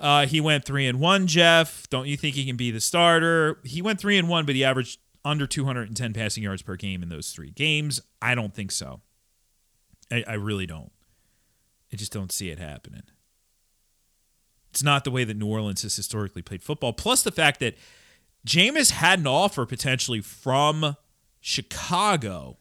Uh, 0.00 0.26
he 0.26 0.40
went 0.40 0.64
three 0.64 0.86
and 0.86 0.98
one. 0.98 1.26
Jeff, 1.26 1.88
don't 1.90 2.06
you 2.08 2.16
think 2.16 2.34
he 2.34 2.46
can 2.46 2.56
be 2.56 2.70
the 2.70 2.80
starter? 2.80 3.60
He 3.64 3.82
went 3.82 4.00
three 4.00 4.16
and 4.16 4.28
one, 4.28 4.46
but 4.46 4.54
he 4.54 4.64
averaged 4.64 4.98
under 5.24 5.46
210 5.46 6.14
passing 6.14 6.42
yards 6.42 6.62
per 6.62 6.74
game 6.76 7.02
in 7.02 7.10
those 7.10 7.30
three 7.32 7.50
games. 7.50 8.00
I 8.22 8.34
don't 8.34 8.54
think 8.54 8.72
so. 8.72 9.02
I, 10.10 10.24
I 10.26 10.34
really 10.34 10.66
don't. 10.66 10.90
I 11.92 11.96
just 11.96 12.12
don't 12.12 12.32
see 12.32 12.48
it 12.48 12.58
happening. 12.58 13.02
It's 14.70 14.82
not 14.82 15.04
the 15.04 15.10
way 15.10 15.24
that 15.24 15.36
New 15.36 15.48
Orleans 15.48 15.82
has 15.82 15.96
historically 15.96 16.42
played 16.42 16.62
football. 16.62 16.94
Plus 16.94 17.22
the 17.22 17.32
fact 17.32 17.60
that 17.60 17.76
Jameis 18.46 18.92
had 18.92 19.18
an 19.18 19.26
offer 19.26 19.66
potentially 19.66 20.22
from 20.22 20.96
Chicago 21.40 22.56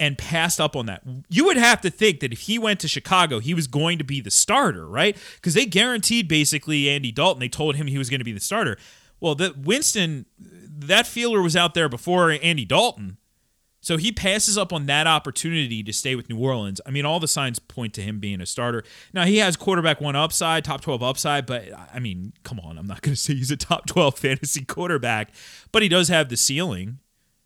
and 0.00 0.16
passed 0.16 0.60
up 0.60 0.74
on 0.74 0.86
that. 0.86 1.02
You 1.28 1.44
would 1.44 1.58
have 1.58 1.82
to 1.82 1.90
think 1.90 2.20
that 2.20 2.32
if 2.32 2.40
he 2.40 2.58
went 2.58 2.80
to 2.80 2.88
Chicago, 2.88 3.38
he 3.38 3.52
was 3.52 3.66
going 3.66 3.98
to 3.98 4.04
be 4.04 4.20
the 4.20 4.30
starter, 4.30 4.88
right? 4.88 5.16
Because 5.36 5.54
they 5.54 5.66
guaranteed 5.66 6.26
basically 6.26 6.88
Andy 6.88 7.12
Dalton. 7.12 7.38
They 7.38 7.50
told 7.50 7.76
him 7.76 7.86
he 7.86 7.98
was 7.98 8.08
going 8.08 8.20
to 8.20 8.24
be 8.24 8.32
the 8.32 8.40
starter. 8.40 8.78
Well, 9.20 9.34
the 9.34 9.54
Winston, 9.56 10.24
that 10.38 11.06
feeler 11.06 11.42
was 11.42 11.54
out 11.54 11.74
there 11.74 11.90
before 11.90 12.30
Andy 12.30 12.64
Dalton. 12.64 13.18
So 13.82 13.98
he 13.98 14.10
passes 14.10 14.58
up 14.58 14.72
on 14.72 14.86
that 14.86 15.06
opportunity 15.06 15.82
to 15.82 15.92
stay 15.92 16.14
with 16.14 16.28
New 16.28 16.38
Orleans. 16.38 16.80
I 16.86 16.90
mean, 16.90 17.04
all 17.04 17.20
the 17.20 17.28
signs 17.28 17.58
point 17.58 17.94
to 17.94 18.02
him 18.02 18.18
being 18.18 18.40
a 18.40 18.46
starter. 18.46 18.84
Now, 19.12 19.24
he 19.24 19.38
has 19.38 19.56
quarterback 19.56 20.00
one 20.00 20.16
upside, 20.16 20.64
top 20.64 20.80
12 20.80 21.02
upside, 21.02 21.46
but 21.46 21.64
I 21.92 21.98
mean, 21.98 22.32
come 22.42 22.60
on. 22.60 22.78
I'm 22.78 22.86
not 22.86 23.02
going 23.02 23.14
to 23.14 23.20
say 23.20 23.34
he's 23.34 23.50
a 23.50 23.56
top 23.56 23.86
12 23.86 24.18
fantasy 24.18 24.64
quarterback, 24.64 25.32
but 25.72 25.82
he 25.82 25.88
does 25.88 26.08
have 26.08 26.30
the 26.30 26.36
ceiling. 26.36 26.98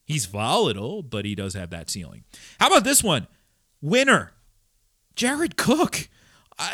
He's 0.04 0.26
volatile, 0.26 1.02
but 1.02 1.24
he 1.24 1.34
does 1.34 1.54
have 1.54 1.70
that 1.70 1.88
ceiling. 1.90 2.24
How 2.60 2.68
about 2.68 2.84
this 2.84 3.02
one? 3.02 3.26
Winner, 3.80 4.32
Jared 5.16 5.56
Cook. 5.56 6.08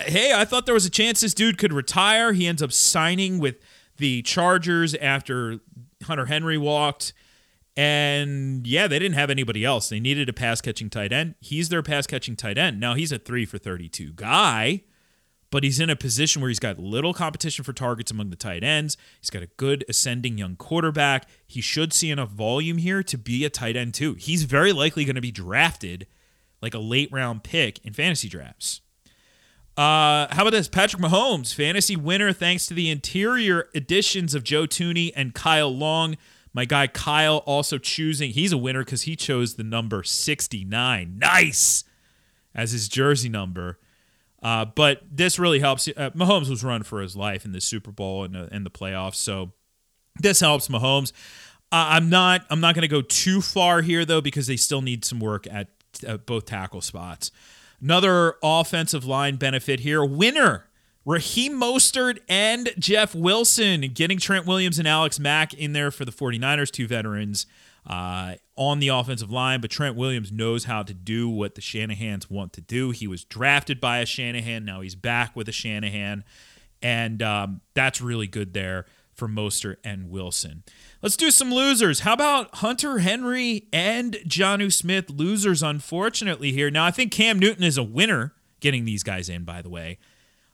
Hey, 0.04 0.32
I 0.34 0.44
thought 0.44 0.66
there 0.66 0.74
was 0.74 0.84
a 0.84 0.90
chance 0.90 1.20
this 1.20 1.32
dude 1.32 1.56
could 1.56 1.72
retire. 1.72 2.32
He 2.32 2.46
ends 2.46 2.62
up 2.62 2.72
signing 2.72 3.38
with 3.38 3.56
the 3.96 4.22
Chargers 4.22 4.94
after 4.96 5.60
Hunter 6.04 6.26
Henry 6.26 6.58
walked. 6.58 7.12
And 7.76 8.66
yeah, 8.66 8.88
they 8.88 8.98
didn't 8.98 9.14
have 9.14 9.30
anybody 9.30 9.64
else. 9.64 9.88
They 9.88 10.00
needed 10.00 10.28
a 10.28 10.32
pass 10.32 10.60
catching 10.60 10.90
tight 10.90 11.12
end. 11.12 11.36
He's 11.40 11.68
their 11.68 11.82
pass 11.82 12.06
catching 12.06 12.36
tight 12.36 12.58
end. 12.58 12.80
Now 12.80 12.94
he's 12.94 13.12
a 13.12 13.18
three 13.18 13.46
for 13.46 13.58
32 13.58 14.12
guy 14.12 14.82
but 15.50 15.64
he's 15.64 15.80
in 15.80 15.90
a 15.90 15.96
position 15.96 16.40
where 16.40 16.48
he's 16.48 16.58
got 16.58 16.78
little 16.78 17.12
competition 17.12 17.64
for 17.64 17.72
targets 17.72 18.10
among 18.10 18.30
the 18.30 18.36
tight 18.36 18.62
ends. 18.62 18.96
He's 19.20 19.30
got 19.30 19.42
a 19.42 19.48
good 19.56 19.84
ascending 19.88 20.38
young 20.38 20.56
quarterback. 20.56 21.28
He 21.46 21.60
should 21.60 21.92
see 21.92 22.10
enough 22.10 22.30
volume 22.30 22.78
here 22.78 23.02
to 23.02 23.18
be 23.18 23.44
a 23.44 23.50
tight 23.50 23.76
end 23.76 23.94
too. 23.94 24.14
He's 24.14 24.44
very 24.44 24.72
likely 24.72 25.04
going 25.04 25.16
to 25.16 25.20
be 25.20 25.32
drafted 25.32 26.06
like 26.62 26.74
a 26.74 26.78
late 26.78 27.10
round 27.10 27.42
pick 27.42 27.84
in 27.84 27.92
fantasy 27.92 28.28
drafts. 28.28 28.80
Uh, 29.76 30.26
how 30.30 30.42
about 30.42 30.50
this? 30.50 30.68
Patrick 30.68 31.02
Mahomes, 31.02 31.54
fantasy 31.54 31.96
winner 31.96 32.32
thanks 32.32 32.66
to 32.66 32.74
the 32.74 32.90
interior 32.90 33.68
additions 33.74 34.34
of 34.34 34.44
Joe 34.44 34.66
Thuney 34.66 35.10
and 35.16 35.34
Kyle 35.34 35.74
Long. 35.74 36.16
My 36.52 36.64
guy 36.64 36.86
Kyle 36.86 37.38
also 37.38 37.78
choosing, 37.78 38.32
he's 38.32 38.52
a 38.52 38.58
winner 38.58 38.84
because 38.84 39.02
he 39.02 39.16
chose 39.16 39.54
the 39.54 39.62
number 39.62 40.02
69. 40.02 41.18
Nice! 41.18 41.84
As 42.54 42.72
his 42.72 42.88
jersey 42.88 43.28
number. 43.28 43.78
Uh, 44.42 44.64
but 44.64 45.02
this 45.10 45.38
really 45.38 45.60
helps. 45.60 45.86
Uh, 45.88 46.10
Mahomes 46.10 46.48
was 46.48 46.64
run 46.64 46.82
for 46.82 47.00
his 47.00 47.14
life 47.14 47.44
in 47.44 47.52
the 47.52 47.60
Super 47.60 47.92
Bowl 47.92 48.24
and, 48.24 48.36
uh, 48.36 48.46
and 48.50 48.64
the 48.64 48.70
playoffs. 48.70 49.16
So 49.16 49.52
this 50.18 50.40
helps 50.40 50.68
Mahomes. 50.68 51.12
Uh, 51.72 51.86
I'm 51.90 52.08
not. 52.08 52.46
I'm 52.50 52.60
not 52.60 52.74
going 52.74 52.82
to 52.82 52.88
go 52.88 53.02
too 53.02 53.40
far 53.40 53.82
here 53.82 54.04
though 54.04 54.20
because 54.20 54.46
they 54.46 54.56
still 54.56 54.82
need 54.82 55.04
some 55.04 55.20
work 55.20 55.46
at 55.46 55.68
uh, 56.06 56.16
both 56.16 56.46
tackle 56.46 56.80
spots. 56.80 57.30
Another 57.80 58.34
offensive 58.42 59.04
line 59.04 59.36
benefit 59.36 59.80
here. 59.80 60.04
Winner 60.04 60.66
Raheem 61.04 61.58
Mostert 61.58 62.18
and 62.28 62.70
Jeff 62.78 63.14
Wilson 63.14 63.82
getting 63.94 64.18
Trent 64.18 64.46
Williams 64.46 64.78
and 64.78 64.86
Alex 64.86 65.18
Mack 65.18 65.54
in 65.54 65.72
there 65.72 65.90
for 65.90 66.04
the 66.04 66.12
49ers, 66.12 66.70
two 66.70 66.86
veterans 66.86 67.46
uh, 67.86 68.34
on 68.56 68.80
the 68.80 68.88
offensive 68.88 69.30
line. 69.30 69.60
But 69.60 69.70
Trent 69.70 69.96
Williams 69.96 70.30
knows 70.32 70.64
how 70.64 70.82
to 70.82 70.94
do 70.94 71.28
what 71.28 71.54
the 71.54 71.60
Shanahans 71.60 72.30
want 72.30 72.52
to 72.54 72.60
do. 72.60 72.90
He 72.90 73.06
was 73.06 73.24
drafted 73.24 73.80
by 73.80 73.98
a 73.98 74.06
Shanahan. 74.06 74.64
Now 74.64 74.80
he's 74.80 74.94
back 74.94 75.34
with 75.34 75.48
a 75.48 75.52
Shanahan. 75.52 76.24
And 76.82 77.22
um, 77.22 77.60
that's 77.74 78.00
really 78.00 78.26
good 78.26 78.54
there 78.54 78.86
for 79.12 79.28
Mostert 79.28 79.76
and 79.84 80.08
Wilson. 80.08 80.62
Let's 81.02 81.16
do 81.16 81.30
some 81.30 81.52
losers. 81.52 82.00
How 82.00 82.14
about 82.14 82.54
Hunter 82.56 83.00
Henry 83.00 83.68
and 83.72 84.14
Jonnu 84.26 84.72
Smith? 84.72 85.10
Losers, 85.10 85.62
unfortunately, 85.62 86.52
here. 86.52 86.70
Now, 86.70 86.86
I 86.86 86.90
think 86.90 87.12
Cam 87.12 87.38
Newton 87.38 87.64
is 87.64 87.76
a 87.76 87.82
winner 87.82 88.32
getting 88.60 88.86
these 88.86 89.02
guys 89.02 89.28
in, 89.28 89.44
by 89.44 89.60
the 89.60 89.68
way 89.68 89.98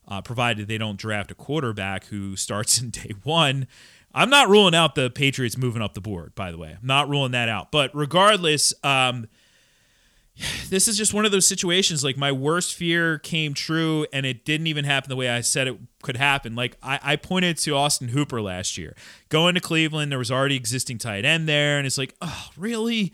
uh, 0.08 0.20
provided 0.20 0.68
they 0.68 0.78
don't 0.78 0.98
draft 0.98 1.30
a 1.30 1.34
quarterback 1.34 2.06
who 2.06 2.36
starts 2.36 2.78
in 2.80 2.90
day 2.90 3.12
one. 3.22 3.66
I'm 4.16 4.30
not 4.30 4.48
ruling 4.48 4.74
out 4.74 4.94
the 4.94 5.10
Patriots 5.10 5.58
moving 5.58 5.82
up 5.82 5.92
the 5.92 6.00
board, 6.00 6.34
by 6.34 6.50
the 6.50 6.56
way. 6.56 6.70
I'm 6.70 6.86
not 6.86 7.08
ruling 7.10 7.32
that 7.32 7.50
out. 7.50 7.70
But 7.70 7.94
regardless, 7.94 8.72
um, 8.82 9.28
this 10.70 10.88
is 10.88 10.96
just 10.96 11.12
one 11.12 11.26
of 11.26 11.32
those 11.32 11.46
situations 11.46 12.02
like 12.02 12.16
my 12.16 12.32
worst 12.32 12.74
fear 12.74 13.18
came 13.18 13.52
true 13.52 14.06
and 14.14 14.24
it 14.24 14.46
didn't 14.46 14.68
even 14.68 14.86
happen 14.86 15.10
the 15.10 15.16
way 15.16 15.28
I 15.28 15.42
said 15.42 15.68
it 15.68 15.78
could 16.02 16.16
happen. 16.16 16.56
Like 16.56 16.78
I, 16.82 16.98
I 17.02 17.16
pointed 17.16 17.58
to 17.58 17.76
Austin 17.76 18.08
Hooper 18.08 18.40
last 18.40 18.78
year. 18.78 18.96
Going 19.28 19.54
to 19.54 19.60
Cleveland, 19.60 20.10
there 20.10 20.18
was 20.18 20.30
already 20.30 20.56
existing 20.56 20.96
tight 20.96 21.26
end 21.26 21.46
there, 21.46 21.76
and 21.76 21.86
it's 21.86 21.98
like, 21.98 22.14
oh, 22.22 22.48
really? 22.56 23.12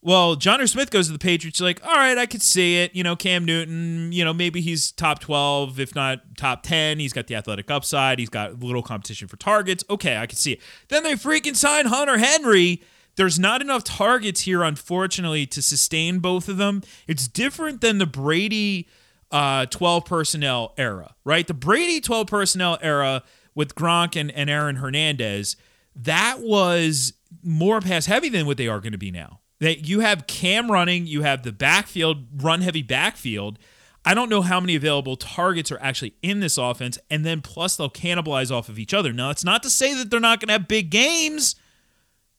Well, 0.00 0.36
Jonnu 0.36 0.68
Smith 0.68 0.90
goes 0.90 1.08
to 1.08 1.12
the 1.12 1.18
Patriots. 1.18 1.60
Like, 1.60 1.84
all 1.84 1.94
right, 1.94 2.16
I 2.16 2.26
could 2.26 2.42
see 2.42 2.76
it. 2.78 2.94
You 2.94 3.02
know, 3.02 3.16
Cam 3.16 3.44
Newton, 3.44 4.12
you 4.12 4.24
know, 4.24 4.32
maybe 4.32 4.60
he's 4.60 4.92
top 4.92 5.18
12, 5.18 5.80
if 5.80 5.94
not 5.94 6.36
top 6.36 6.62
10. 6.62 7.00
He's 7.00 7.12
got 7.12 7.26
the 7.26 7.34
athletic 7.34 7.68
upside. 7.70 8.20
He's 8.20 8.28
got 8.28 8.60
little 8.60 8.82
competition 8.82 9.26
for 9.26 9.36
targets. 9.36 9.82
Okay, 9.90 10.16
I 10.16 10.26
can 10.26 10.36
see 10.36 10.52
it. 10.52 10.60
Then 10.88 11.02
they 11.02 11.14
freaking 11.14 11.56
sign 11.56 11.86
Hunter 11.86 12.18
Henry. 12.18 12.82
There's 13.16 13.40
not 13.40 13.60
enough 13.60 13.82
targets 13.82 14.42
here, 14.42 14.62
unfortunately, 14.62 15.46
to 15.46 15.60
sustain 15.60 16.20
both 16.20 16.48
of 16.48 16.58
them. 16.58 16.82
It's 17.08 17.26
different 17.26 17.80
than 17.80 17.98
the 17.98 18.06
Brady 18.06 18.88
uh, 19.32 19.66
12 19.66 20.04
personnel 20.04 20.74
era, 20.78 21.16
right? 21.24 21.44
The 21.44 21.54
Brady 21.54 22.00
12 22.00 22.28
personnel 22.28 22.78
era 22.80 23.24
with 23.56 23.74
Gronk 23.74 24.14
and, 24.14 24.30
and 24.30 24.48
Aaron 24.48 24.76
Hernandez, 24.76 25.56
that 25.96 26.38
was 26.38 27.14
more 27.42 27.80
pass 27.80 28.06
heavy 28.06 28.28
than 28.28 28.46
what 28.46 28.56
they 28.56 28.68
are 28.68 28.78
going 28.78 28.92
to 28.92 28.98
be 28.98 29.10
now 29.10 29.40
that 29.60 29.88
you 29.88 30.00
have 30.00 30.26
Cam 30.26 30.70
running, 30.70 31.06
you 31.06 31.22
have 31.22 31.42
the 31.42 31.52
backfield, 31.52 32.42
run 32.42 32.60
heavy 32.60 32.82
backfield. 32.82 33.58
I 34.04 34.14
don't 34.14 34.30
know 34.30 34.42
how 34.42 34.60
many 34.60 34.74
available 34.74 35.16
targets 35.16 35.72
are 35.72 35.80
actually 35.80 36.14
in 36.22 36.40
this 36.40 36.56
offense, 36.56 36.98
and 37.10 37.26
then 37.26 37.42
plus 37.42 37.76
they'll 37.76 37.90
cannibalize 37.90 38.50
off 38.50 38.68
of 38.68 38.78
each 38.78 38.94
other. 38.94 39.12
Now, 39.12 39.30
it's 39.30 39.44
not 39.44 39.62
to 39.64 39.70
say 39.70 39.94
that 39.94 40.10
they're 40.10 40.20
not 40.20 40.40
going 40.40 40.48
to 40.48 40.52
have 40.52 40.68
big 40.68 40.90
games, 40.90 41.56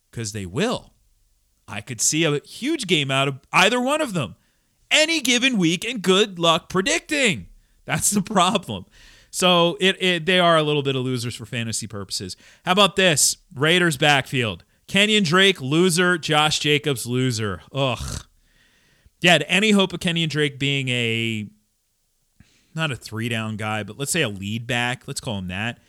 because 0.10 0.32
they 0.32 0.46
will. 0.46 0.94
I 1.68 1.82
could 1.82 2.02
see 2.02 2.24
a 2.24 2.40
huge 2.40 2.88
game 2.88 3.12
out 3.12 3.28
of 3.28 3.40
either 3.54 3.80
one 3.80 4.02
of 4.02 4.14
them 4.14 4.36
any 4.90 5.20
given 5.20 5.58
week, 5.58 5.86
and 5.86 6.02
good 6.02 6.40
luck 6.40 6.70
predicting. 6.70 7.48
That's 7.86 8.10
the 8.10 8.22
problem. 8.22 8.86
So 9.32 9.78
it, 9.80 10.02
it 10.02 10.26
they 10.26 10.40
are 10.40 10.58
a 10.58 10.64
little 10.64 10.82
bit 10.82 10.96
of 10.96 11.04
losers 11.04 11.36
for 11.36 11.46
fantasy 11.46 11.86
purposes. 11.86 12.36
How 12.66 12.72
about 12.72 12.96
this? 12.96 13.38
Raiders 13.54 13.98
backfield. 13.98 14.64
Kenyan 14.90 15.24
Drake, 15.24 15.62
loser. 15.62 16.18
Josh 16.18 16.60
Jacobs, 16.60 17.06
loser. 17.06 17.62
Ugh. 17.72 18.26
Yeah, 19.22 19.34
had 19.34 19.46
any 19.48 19.72
hope 19.72 19.94
of 19.94 20.00
Kenyan 20.00 20.30
Drake 20.30 20.58
being 20.58 20.90
a 20.90 21.48
not 22.76 22.92
a 22.92 22.96
three 22.96 23.30
down 23.30 23.58
guy, 23.58 23.84
but 23.84 23.98
let's 23.98 24.12
say 24.12 24.22
a 24.22 24.30
lead 24.30 24.66
back. 24.66 25.08
Let's 25.08 25.22
call 25.22 25.38
him 25.38 25.48
that. 25.50 25.80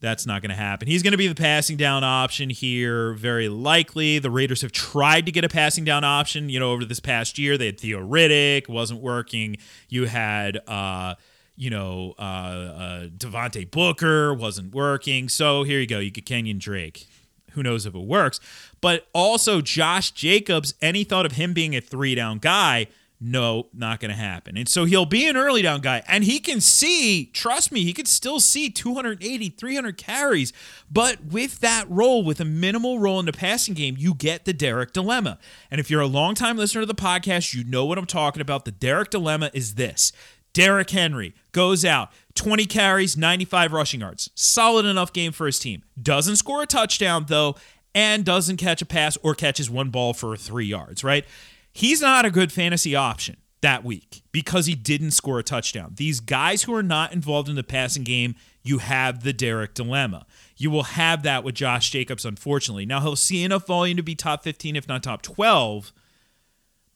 That's 0.00 0.26
not 0.26 0.42
going 0.42 0.50
to 0.50 0.56
happen. 0.56 0.86
He's 0.86 1.02
going 1.02 1.12
to 1.12 1.18
be 1.18 1.26
the 1.26 1.34
passing 1.34 1.76
down 1.76 2.04
option 2.04 2.50
here, 2.50 3.14
very 3.14 3.48
likely. 3.48 4.20
The 4.20 4.30
Raiders 4.30 4.62
have 4.62 4.70
tried 4.70 5.26
to 5.26 5.32
get 5.32 5.44
a 5.44 5.48
passing 5.48 5.84
down 5.84 6.04
option, 6.04 6.48
you 6.48 6.60
know, 6.60 6.70
over 6.70 6.84
this 6.84 7.00
past 7.00 7.36
year. 7.36 7.58
They 7.58 7.66
had 7.66 7.80
Theo 7.80 7.98
Riddick, 7.98 8.68
wasn't 8.68 9.00
working. 9.00 9.56
You 9.88 10.04
had, 10.04 10.60
uh, 10.68 11.16
you 11.56 11.70
know, 11.70 12.14
uh, 12.16 12.22
uh, 12.22 13.06
Devontae 13.08 13.68
Booker, 13.68 14.32
wasn't 14.32 14.72
working. 14.72 15.28
So 15.28 15.64
here 15.64 15.80
you 15.80 15.88
go. 15.88 15.98
You 15.98 16.12
get 16.12 16.26
Kenyan 16.26 16.60
Drake 16.60 17.08
who 17.52 17.62
knows 17.62 17.86
if 17.86 17.94
it 17.94 18.04
works. 18.04 18.40
But 18.80 19.08
also 19.12 19.60
Josh 19.60 20.10
Jacobs, 20.10 20.74
any 20.80 21.04
thought 21.04 21.26
of 21.26 21.32
him 21.32 21.52
being 21.52 21.74
a 21.74 21.80
three 21.80 22.14
down 22.14 22.38
guy, 22.38 22.88
no, 23.20 23.66
not 23.74 23.98
going 23.98 24.10
to 24.10 24.16
happen. 24.16 24.56
And 24.56 24.68
so 24.68 24.84
he'll 24.84 25.04
be 25.04 25.26
an 25.26 25.36
early 25.36 25.60
down 25.60 25.80
guy 25.80 26.02
and 26.06 26.22
he 26.22 26.38
can 26.38 26.60
see, 26.60 27.26
trust 27.26 27.72
me, 27.72 27.82
he 27.82 27.92
could 27.92 28.06
still 28.06 28.38
see 28.38 28.70
280, 28.70 29.48
300 29.48 29.96
carries. 29.96 30.52
But 30.90 31.24
with 31.24 31.58
that 31.60 31.90
role, 31.90 32.22
with 32.22 32.40
a 32.40 32.44
minimal 32.44 33.00
role 33.00 33.18
in 33.18 33.26
the 33.26 33.32
passing 33.32 33.74
game, 33.74 33.96
you 33.98 34.14
get 34.14 34.44
the 34.44 34.52
Derrick 34.52 34.92
dilemma. 34.92 35.38
And 35.70 35.80
if 35.80 35.90
you're 35.90 36.00
a 36.00 36.06
longtime 36.06 36.56
listener 36.56 36.82
to 36.82 36.86
the 36.86 36.94
podcast, 36.94 37.54
you 37.54 37.64
know 37.64 37.84
what 37.84 37.98
I'm 37.98 38.06
talking 38.06 38.40
about. 38.40 38.64
The 38.64 38.70
Derrick 38.70 39.10
dilemma 39.10 39.50
is 39.52 39.74
this 39.74 40.12
Derrick 40.52 40.90
Henry 40.90 41.34
goes 41.52 41.84
out, 41.84 42.10
20 42.38 42.66
carries, 42.66 43.16
95 43.16 43.72
rushing 43.72 44.00
yards. 44.00 44.30
Solid 44.34 44.86
enough 44.86 45.12
game 45.12 45.32
for 45.32 45.46
his 45.46 45.58
team. 45.58 45.82
Doesn't 46.00 46.36
score 46.36 46.62
a 46.62 46.66
touchdown, 46.66 47.26
though, 47.28 47.56
and 47.94 48.24
doesn't 48.24 48.58
catch 48.58 48.80
a 48.80 48.86
pass 48.86 49.18
or 49.22 49.34
catches 49.34 49.68
one 49.68 49.90
ball 49.90 50.14
for 50.14 50.36
three 50.36 50.66
yards, 50.66 51.02
right? 51.02 51.24
He's 51.72 52.00
not 52.00 52.24
a 52.24 52.30
good 52.30 52.52
fantasy 52.52 52.94
option 52.94 53.36
that 53.60 53.84
week 53.84 54.22
because 54.32 54.66
he 54.66 54.74
didn't 54.74 55.10
score 55.10 55.38
a 55.38 55.42
touchdown. 55.42 55.94
These 55.96 56.20
guys 56.20 56.62
who 56.62 56.74
are 56.74 56.82
not 56.82 57.12
involved 57.12 57.48
in 57.48 57.56
the 57.56 57.64
passing 57.64 58.04
game, 58.04 58.36
you 58.62 58.78
have 58.78 59.24
the 59.24 59.32
Derrick 59.32 59.74
dilemma. 59.74 60.24
You 60.56 60.70
will 60.70 60.84
have 60.84 61.24
that 61.24 61.42
with 61.42 61.56
Josh 61.56 61.90
Jacobs, 61.90 62.24
unfortunately. 62.24 62.86
Now, 62.86 63.00
he'll 63.00 63.16
see 63.16 63.42
enough 63.42 63.66
volume 63.66 63.96
to 63.96 64.02
be 64.02 64.14
top 64.14 64.44
15, 64.44 64.76
if 64.76 64.86
not 64.86 65.02
top 65.02 65.22
12, 65.22 65.92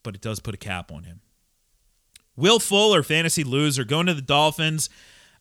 but 0.03 0.15
it 0.15 0.21
does 0.21 0.41
put 0.41 0.55
a 0.55 0.59
cap 0.59 0.93
on 0.93 1.05
him. 1.05 1.21
Will 2.37 2.59
Fuller, 2.59 3.03
fantasy 3.03 3.45
loser, 3.45 3.85
going 3.85 4.07
to 4.07 4.15
the 4.15 4.23
Dolphins. 4.23 4.89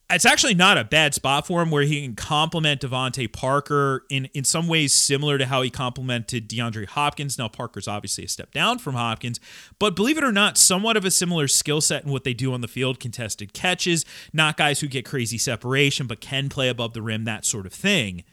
It's 0.09 0.25
actually 0.25 0.55
not 0.55 0.77
a 0.77 0.83
bad 0.83 1.13
spot 1.13 1.47
for 1.47 1.61
him 1.61 1.71
where 1.71 1.83
he 1.83 2.01
can 2.01 2.15
complement 2.15 2.81
DeVante 2.81 3.31
Parker 3.31 4.03
in, 4.09 4.25
in 4.33 4.43
some 4.43 4.67
ways 4.67 4.91
similar 4.91 5.37
to 5.37 5.45
how 5.45 5.61
he 5.61 5.69
complemented 5.69 6.49
DeAndre 6.49 6.85
Hopkins. 6.85 7.37
Now, 7.37 7.47
Parker's 7.47 7.87
obviously 7.87 8.25
a 8.25 8.27
step 8.27 8.51
down 8.51 8.79
from 8.79 8.95
Hopkins, 8.95 9.39
but 9.79 9.95
believe 9.95 10.17
it 10.17 10.23
or 10.23 10.33
not, 10.33 10.57
somewhat 10.57 10.97
of 10.97 11.05
a 11.05 11.11
similar 11.11 11.47
skill 11.47 11.79
set 11.79 12.03
in 12.03 12.11
what 12.11 12.25
they 12.25 12.33
do 12.33 12.53
on 12.53 12.59
the 12.59 12.67
field 12.67 12.99
contested 12.99 13.53
catches, 13.53 14.03
not 14.33 14.57
guys 14.57 14.81
who 14.81 14.87
get 14.87 15.05
crazy 15.05 15.37
separation, 15.37 16.07
but 16.07 16.19
can 16.19 16.49
play 16.49 16.67
above 16.67 16.91
the 16.91 17.01
rim, 17.01 17.23
that 17.23 17.45
sort 17.45 17.65
of 17.65 17.71
thing. 17.71 18.25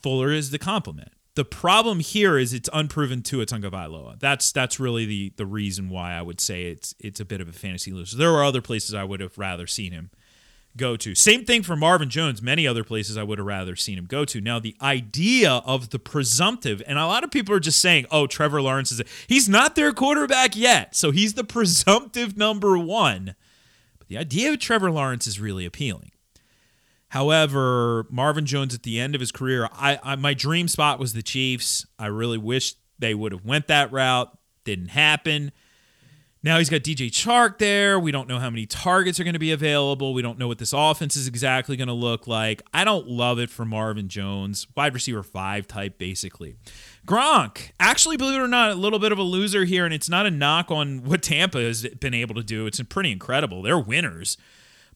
Fuller 0.00 0.30
is 0.30 0.50
the 0.50 0.58
complement. 0.60 1.10
The 1.34 1.44
problem 1.44 1.98
here 2.00 2.38
is 2.38 2.54
it's 2.54 2.70
unproven 2.72 3.22
Tua 3.22 3.44
Tagovailoa. 3.44 4.18
That's 4.20 4.52
that's 4.52 4.80
really 4.80 5.04
the 5.04 5.32
the 5.36 5.44
reason 5.44 5.90
why 5.90 6.14
I 6.14 6.22
would 6.22 6.40
say 6.40 6.66
it's 6.66 6.94
it's 6.98 7.20
a 7.20 7.26
bit 7.26 7.42
of 7.42 7.48
a 7.48 7.52
fantasy 7.52 7.92
loser. 7.92 8.16
There 8.16 8.32
were 8.32 8.42
other 8.42 8.62
places 8.62 8.94
I 8.94 9.04
would 9.04 9.20
have 9.20 9.36
rather 9.36 9.66
seen 9.66 9.92
him 9.92 10.10
go 10.76 10.96
to. 10.96 11.14
Same 11.14 11.44
thing 11.44 11.62
for 11.62 11.76
Marvin 11.76 12.10
Jones. 12.10 12.42
Many 12.42 12.66
other 12.66 12.84
places 12.84 13.16
I 13.16 13.22
would 13.22 13.38
have 13.38 13.46
rather 13.46 13.76
seen 13.76 13.98
him 13.98 14.06
go 14.06 14.24
to. 14.24 14.40
Now 14.40 14.58
the 14.58 14.76
idea 14.80 15.62
of 15.64 15.90
the 15.90 15.98
presumptive, 15.98 16.82
and 16.86 16.98
a 16.98 17.06
lot 17.06 17.24
of 17.24 17.30
people 17.30 17.54
are 17.54 17.60
just 17.60 17.80
saying, 17.80 18.06
"Oh, 18.10 18.26
Trevor 18.26 18.62
Lawrence 18.62 18.92
is 18.92 19.00
a, 19.00 19.04
he's 19.26 19.48
not 19.48 19.74
their 19.74 19.92
quarterback 19.92 20.56
yet, 20.56 20.94
so 20.94 21.10
he's 21.10 21.34
the 21.34 21.44
presumptive 21.56 22.36
number 22.36 22.78
one." 22.78 23.34
But 23.98 24.08
the 24.08 24.18
idea 24.18 24.52
of 24.52 24.58
Trevor 24.58 24.90
Lawrence 24.90 25.26
is 25.26 25.40
really 25.40 25.64
appealing. 25.64 26.12
However, 27.08 28.06
Marvin 28.10 28.46
Jones 28.46 28.74
at 28.74 28.82
the 28.82 29.00
end 29.00 29.14
of 29.14 29.20
his 29.20 29.32
career, 29.32 29.68
I, 29.72 29.98
I 30.02 30.16
my 30.16 30.34
dream 30.34 30.68
spot 30.68 30.98
was 30.98 31.12
the 31.12 31.22
Chiefs. 31.22 31.86
I 31.98 32.06
really 32.06 32.38
wish 32.38 32.74
they 32.98 33.14
would 33.14 33.32
have 33.32 33.44
went 33.44 33.68
that 33.68 33.92
route. 33.92 34.36
Didn't 34.64 34.88
happen. 34.88 35.52
Now 36.42 36.58
he's 36.58 36.70
got 36.70 36.82
DJ 36.82 37.10
Chark 37.10 37.58
there. 37.58 37.98
We 37.98 38.12
don't 38.12 38.28
know 38.28 38.38
how 38.38 38.50
many 38.50 38.66
targets 38.66 39.18
are 39.18 39.24
going 39.24 39.32
to 39.32 39.40
be 39.40 39.50
available. 39.50 40.14
We 40.14 40.22
don't 40.22 40.38
know 40.38 40.46
what 40.46 40.58
this 40.58 40.72
offense 40.72 41.16
is 41.16 41.26
exactly 41.26 41.76
going 41.76 41.88
to 41.88 41.94
look 41.94 42.26
like. 42.26 42.62
I 42.72 42.84
don't 42.84 43.08
love 43.08 43.38
it 43.40 43.50
for 43.50 43.64
Marvin 43.64 44.08
Jones, 44.08 44.66
wide 44.76 44.94
receiver 44.94 45.22
five 45.22 45.66
type, 45.66 45.98
basically. 45.98 46.54
Gronk, 47.06 47.70
actually, 47.80 48.16
believe 48.16 48.40
it 48.40 48.44
or 48.44 48.48
not, 48.48 48.70
a 48.70 48.74
little 48.74 48.98
bit 48.98 49.12
of 49.12 49.18
a 49.18 49.22
loser 49.22 49.64
here, 49.64 49.84
and 49.84 49.94
it's 49.94 50.08
not 50.08 50.26
a 50.26 50.30
knock 50.30 50.70
on 50.70 51.02
what 51.02 51.22
Tampa 51.22 51.58
has 51.58 51.86
been 52.00 52.14
able 52.14 52.34
to 52.36 52.44
do. 52.44 52.66
It's 52.66 52.80
pretty 52.82 53.10
incredible. 53.10 53.62
They're 53.62 53.78
winners. 53.78 54.36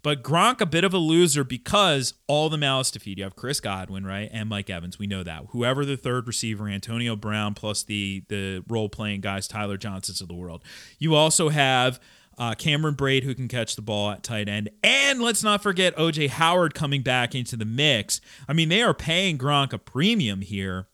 But 0.02 0.22
Gronk, 0.22 0.60
a 0.60 0.66
bit 0.66 0.84
of 0.84 0.94
a 0.94 0.98
loser 0.98 1.44
because 1.44 2.14
all 2.26 2.48
the 2.48 2.56
malice 2.56 2.90
to 2.92 3.00
feed. 3.00 3.18
You 3.18 3.24
have 3.24 3.36
Chris 3.36 3.60
Godwin, 3.60 4.06
right? 4.06 4.30
And 4.32 4.48
Mike 4.48 4.70
Evans. 4.70 4.98
We 4.98 5.06
know 5.06 5.22
that. 5.22 5.46
Whoever 5.50 5.84
the 5.84 5.96
third 5.96 6.26
receiver, 6.26 6.68
Antonio 6.68 7.16
Brown, 7.16 7.54
plus 7.54 7.82
the 7.82 8.24
the 8.28 8.64
role 8.68 8.88
playing 8.88 9.20
guys, 9.20 9.46
Tyler 9.46 9.76
Johnsons 9.76 10.20
of 10.20 10.28
the 10.28 10.34
world. 10.34 10.62
You 10.98 11.14
also 11.14 11.50
have 11.50 12.00
uh, 12.38 12.54
Cameron 12.54 12.94
Brate, 12.94 13.22
who 13.22 13.34
can 13.34 13.48
catch 13.48 13.76
the 13.76 13.82
ball 13.82 14.10
at 14.10 14.22
tight 14.22 14.48
end. 14.48 14.70
And 14.82 15.20
let's 15.20 15.44
not 15.44 15.62
forget 15.62 15.94
OJ 15.96 16.30
Howard 16.30 16.74
coming 16.74 17.02
back 17.02 17.34
into 17.34 17.54
the 17.54 17.66
mix. 17.66 18.22
I 18.48 18.54
mean, 18.54 18.70
they 18.70 18.82
are 18.82 18.94
paying 18.94 19.36
Gronk 19.36 19.74
a 19.74 19.78
premium 19.78 20.40
here, 20.40 20.88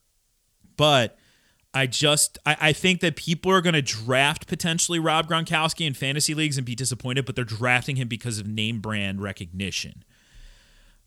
but 0.76 1.16
I 1.76 1.87
just 1.87 2.38
I, 2.47 2.56
I 2.59 2.73
think 2.73 3.00
that 3.02 3.16
people 3.16 3.52
are 3.52 3.61
going 3.61 3.75
to 3.75 3.83
draft 3.83 4.47
potentially 4.47 4.99
Rob 4.99 5.28
Gronkowski 5.28 5.87
in 5.87 5.92
fantasy 5.92 6.33
leagues 6.33 6.56
and 6.56 6.64
be 6.64 6.75
disappointed, 6.75 7.26
but 7.26 7.37
they're 7.37 7.45
drafting 7.45 7.97
him 7.97 8.09
because 8.09 8.38
of 8.38 8.47
name 8.47 8.80
brand 8.80 9.21
recognition. 9.21 10.02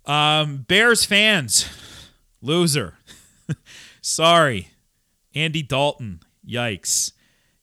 Um, 0.05 0.65
Bears 0.67 1.05
fans, 1.05 1.67
loser. 2.39 2.99
Sorry, 4.01 4.69
Andy 5.33 5.63
Dalton. 5.63 6.19
Yikes. 6.47 7.13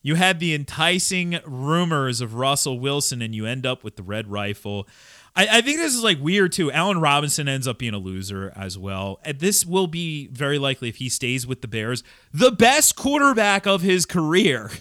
You 0.03 0.17
had 0.17 0.41
the 0.41 0.53
enticing 0.53 1.39
rumors 1.45 2.21
of 2.21 2.35
Russell 2.35 2.81
Wilson, 2.81 3.23
and 3.23 3.37
you 3.37 3.47
end 3.47 3.65
up 3.67 3.85
with 3.85 3.95
the 3.95 4.03
red 4.03 4.29
rifle. 4.29 4.89
I, 5.37 5.59
I, 5.59 5.61
think 5.61 5.79
this 5.79 5.95
is 5.95 6.03
like 6.03 6.19
weird 6.21 6.53
too. 6.53 6.73
Allen 6.73 7.01
Robinson 7.01 7.47
ends 7.47 7.69
up 7.69 7.79
being 7.79 7.95
a 7.95 7.99
loser 7.99 8.53
as 8.57 8.79
well. 8.79 9.21
And 9.23 9.39
this 9.39 9.67
will 9.67 9.87
be 9.87 10.29
very 10.29 10.59
likely 10.59 10.89
if 10.89 10.97
he 10.97 11.09
stays 11.09 11.47
with 11.47 11.61
the 11.61 11.69
Bears, 11.69 12.03
the 12.33 12.51
best 12.51 12.97
quarterback 12.97 13.67
of 13.67 13.83
his 13.83 14.07
career. 14.07 14.71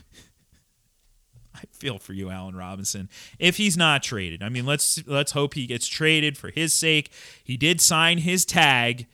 I 1.55 1.63
feel 1.71 1.99
for 1.99 2.13
you, 2.13 2.29
Allen 2.29 2.55
Robinson. 2.55 3.09
If 3.37 3.57
he's 3.57 3.77
not 3.77 4.01
traded, 4.01 4.41
I 4.41 4.49
mean, 4.49 4.65
let's 4.65 5.05
let's 5.07 5.33
hope 5.33 5.53
he 5.53 5.67
gets 5.67 5.87
traded 5.87 6.37
for 6.37 6.49
his 6.49 6.73
sake. 6.73 7.11
He 7.43 7.57
did 7.57 7.81
sign 7.81 8.19
his 8.19 8.45
tag 8.45 9.07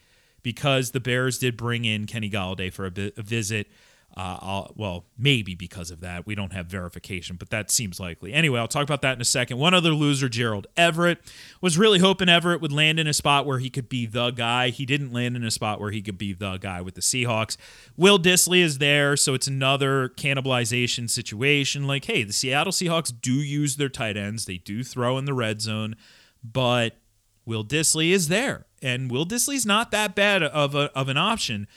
because 0.43 0.91
the 0.91 0.99
Bears 0.99 1.37
did 1.37 1.57
bring 1.57 1.85
in 1.85 2.07
Kenny 2.07 2.29
Golladay 2.29 2.71
for 2.73 2.85
a, 2.85 2.91
bit, 2.91 3.17
a 3.17 3.21
visit. 3.21 3.67
Uh, 4.15 4.67
well, 4.75 5.05
maybe 5.17 5.55
because 5.55 5.89
of 5.89 6.01
that. 6.01 6.25
We 6.25 6.35
don't 6.35 6.51
have 6.51 6.65
verification, 6.65 7.37
but 7.37 7.49
that 7.49 7.71
seems 7.71 7.97
likely. 7.97 8.33
Anyway, 8.33 8.59
I'll 8.59 8.67
talk 8.67 8.83
about 8.83 9.01
that 9.03 9.15
in 9.15 9.21
a 9.21 9.25
second. 9.25 9.57
One 9.57 9.73
other 9.73 9.91
loser, 9.91 10.27
Gerald 10.27 10.67
Everett, 10.75 11.19
was 11.61 11.77
really 11.77 11.99
hoping 11.99 12.27
Everett 12.27 12.59
would 12.61 12.73
land 12.73 12.99
in 12.99 13.07
a 13.07 13.13
spot 13.13 13.45
where 13.45 13.59
he 13.59 13.69
could 13.69 13.87
be 13.87 14.05
the 14.05 14.31
guy. 14.31 14.69
He 14.69 14.85
didn't 14.85 15.13
land 15.13 15.37
in 15.37 15.45
a 15.45 15.51
spot 15.51 15.79
where 15.79 15.91
he 15.91 16.01
could 16.01 16.17
be 16.17 16.33
the 16.33 16.57
guy 16.57 16.81
with 16.81 16.95
the 16.95 17.01
Seahawks. 17.01 17.55
Will 17.95 18.19
Dissly 18.19 18.61
is 18.61 18.79
there, 18.79 19.15
so 19.15 19.33
it's 19.33 19.47
another 19.47 20.09
cannibalization 20.09 21.09
situation. 21.09 21.87
Like, 21.87 22.05
hey, 22.05 22.23
the 22.23 22.33
Seattle 22.33 22.73
Seahawks 22.73 23.13
do 23.17 23.33
use 23.33 23.77
their 23.77 23.89
tight 23.89 24.17
ends, 24.17 24.45
they 24.45 24.57
do 24.57 24.83
throw 24.83 25.17
in 25.17 25.23
the 25.23 25.33
red 25.33 25.61
zone, 25.61 25.95
but 26.43 26.97
Will 27.45 27.63
Dissly 27.63 28.11
is 28.11 28.27
there. 28.27 28.65
And 28.81 29.09
Will 29.09 29.25
Dissly's 29.25 29.65
not 29.65 29.91
that 29.91 30.15
bad 30.15 30.43
of, 30.43 30.75
a, 30.75 30.91
of 30.97 31.07
an 31.07 31.17
option 31.17 31.67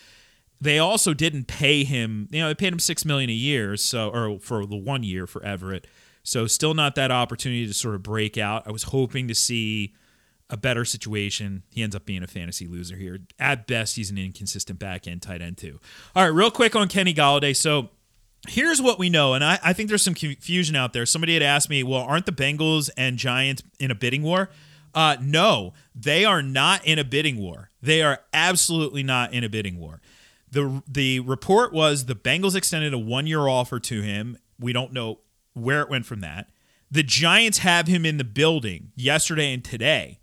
they 0.61 0.79
also 0.79 1.15
didn't 1.15 1.47
pay 1.47 1.85
him. 1.85 2.29
You 2.31 2.41
know, 2.41 2.49
they 2.49 2.55
paid 2.55 2.73
him 2.73 2.79
six 2.79 3.05
million 3.05 3.31
a 3.31 3.35
year, 3.35 3.77
so 3.77 4.11
or 4.11 4.39
for 4.39 4.67
the 4.67 4.77
one 4.77 5.03
year 5.03 5.27
for 5.27 5.45
Everett. 5.45 5.87
So 6.23 6.47
still 6.47 6.75
not 6.75 6.95
that 6.95 7.11
opportunity 7.11 7.67
to 7.67 7.75
sort 7.75 7.95
of 7.95 8.03
break 8.03 8.39
out. 8.39 8.67
I 8.67 8.73
was 8.73 8.85
hoping 8.85 9.29
to 9.29 9.35
see 9.35 9.95
a 10.49 10.57
better 10.57 10.85
situation. 10.85 11.63
He 11.71 11.83
ends 11.83 11.95
up 11.95 12.07
being 12.07 12.23
a 12.23 12.27
fantasy 12.27 12.67
loser 12.67 12.97
here. 12.97 13.19
At 13.39 13.67
best, 13.67 13.97
he's 13.97 14.11
an 14.11 14.19
inconsistent 14.19 14.79
back 14.79 15.07
end 15.07 15.23
tight 15.23 15.43
end 15.43 15.59
too. 15.59 15.81
All 16.17 16.23
right, 16.23 16.33
real 16.33 16.51
quick 16.51 16.75
on 16.75 16.89
Kenny 16.89 17.13
Golladay. 17.13 17.55
So 17.55 17.91
here's 18.49 18.81
what 18.81 18.99
we 18.99 19.11
know, 19.11 19.35
and 19.35 19.45
I, 19.45 19.59
I 19.63 19.73
think 19.73 19.89
there's 19.89 20.03
some 20.03 20.15
confusion 20.15 20.77
out 20.77 20.93
there. 20.93 21.07
Somebody 21.07 21.35
had 21.35 21.43
asked 21.43 21.69
me, 21.69 21.83
well, 21.83 22.03
aren't 22.03 22.27
the 22.27 22.33
Bengals 22.33 22.89
and 22.97 23.19
Giants 23.19 23.63
in 23.79 23.91
a 23.91 23.95
bidding 23.95 24.23
war? 24.23 24.51
Uh, 24.95 25.17
no, 25.21 25.75
they 25.95 26.25
are 26.25 26.41
not 26.41 26.87
in 26.87 26.99
a 26.99 27.05
bidding 27.05 27.37
war. 27.37 27.71
They 27.83 28.01
are 28.01 28.21
absolutely 28.33 29.03
not 29.03 29.33
in 29.33 29.45
a 29.45 29.49
bidding 29.49 29.79
war 29.79 30.01
the 30.55 30.83
the 30.89 31.21
report 31.21 31.73
was 31.73 32.07
the 32.07 32.15
Bengals 32.15 32.55
extended 32.55 32.95
a 32.95 32.99
one 32.99 33.27
year 33.27 33.47
offer 33.47 33.79
to 33.81 34.01
him. 34.01 34.39
We 34.59 34.73
don't 34.73 34.93
know 34.93 35.21
where 35.53 35.83
it 35.83 35.91
went 35.91 36.07
from 36.07 36.21
that. 36.21 36.49
The 36.91 37.03
Giants 37.03 37.59
have 37.59 37.89
him 37.89 38.07
in 38.07 38.19
the 38.19 38.25
building 38.25 38.93
yesterday 38.95 39.53
and 39.53 39.65
today, 39.65 40.21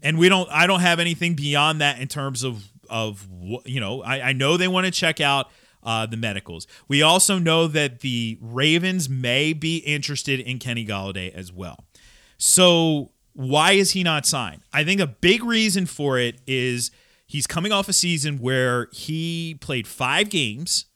and 0.00 0.16
we 0.16 0.28
don't. 0.28 0.48
I 0.50 0.66
don't 0.66 0.80
have 0.80 1.00
anything 1.00 1.34
beyond 1.34 1.80
that 1.80 1.98
in 1.98 2.08
terms 2.08 2.44
of 2.44 2.70
of 2.88 3.26
you 3.66 3.80
know. 3.80 4.02
I, 4.02 4.28
I 4.28 4.32
know 4.32 4.56
they 4.56 4.68
want 4.68 4.86
to 4.86 4.92
check 4.92 5.20
out 5.20 5.50
uh, 5.82 6.06
the 6.06 6.16
medicals. 6.16 6.68
We 6.86 7.02
also 7.02 7.38
know 7.38 7.66
that 7.66 8.00
the 8.00 8.38
Ravens 8.40 9.08
may 9.08 9.52
be 9.52 9.78
interested 9.78 10.38
in 10.38 10.60
Kenny 10.60 10.86
Golladay 10.86 11.34
as 11.34 11.52
well. 11.52 11.84
So 12.38 13.10
why 13.32 13.72
is 13.72 13.90
he 13.90 14.04
not 14.04 14.24
signed? 14.24 14.62
I 14.72 14.84
think 14.84 15.00
a 15.00 15.06
big 15.08 15.42
reason 15.42 15.86
for 15.86 16.18
it 16.18 16.40
is 16.46 16.92
He's 17.26 17.46
coming 17.46 17.72
off 17.72 17.88
a 17.88 17.92
season 17.92 18.38
where 18.38 18.88
he 18.92 19.56
played 19.60 19.86
five 19.86 20.30
games. 20.30 20.86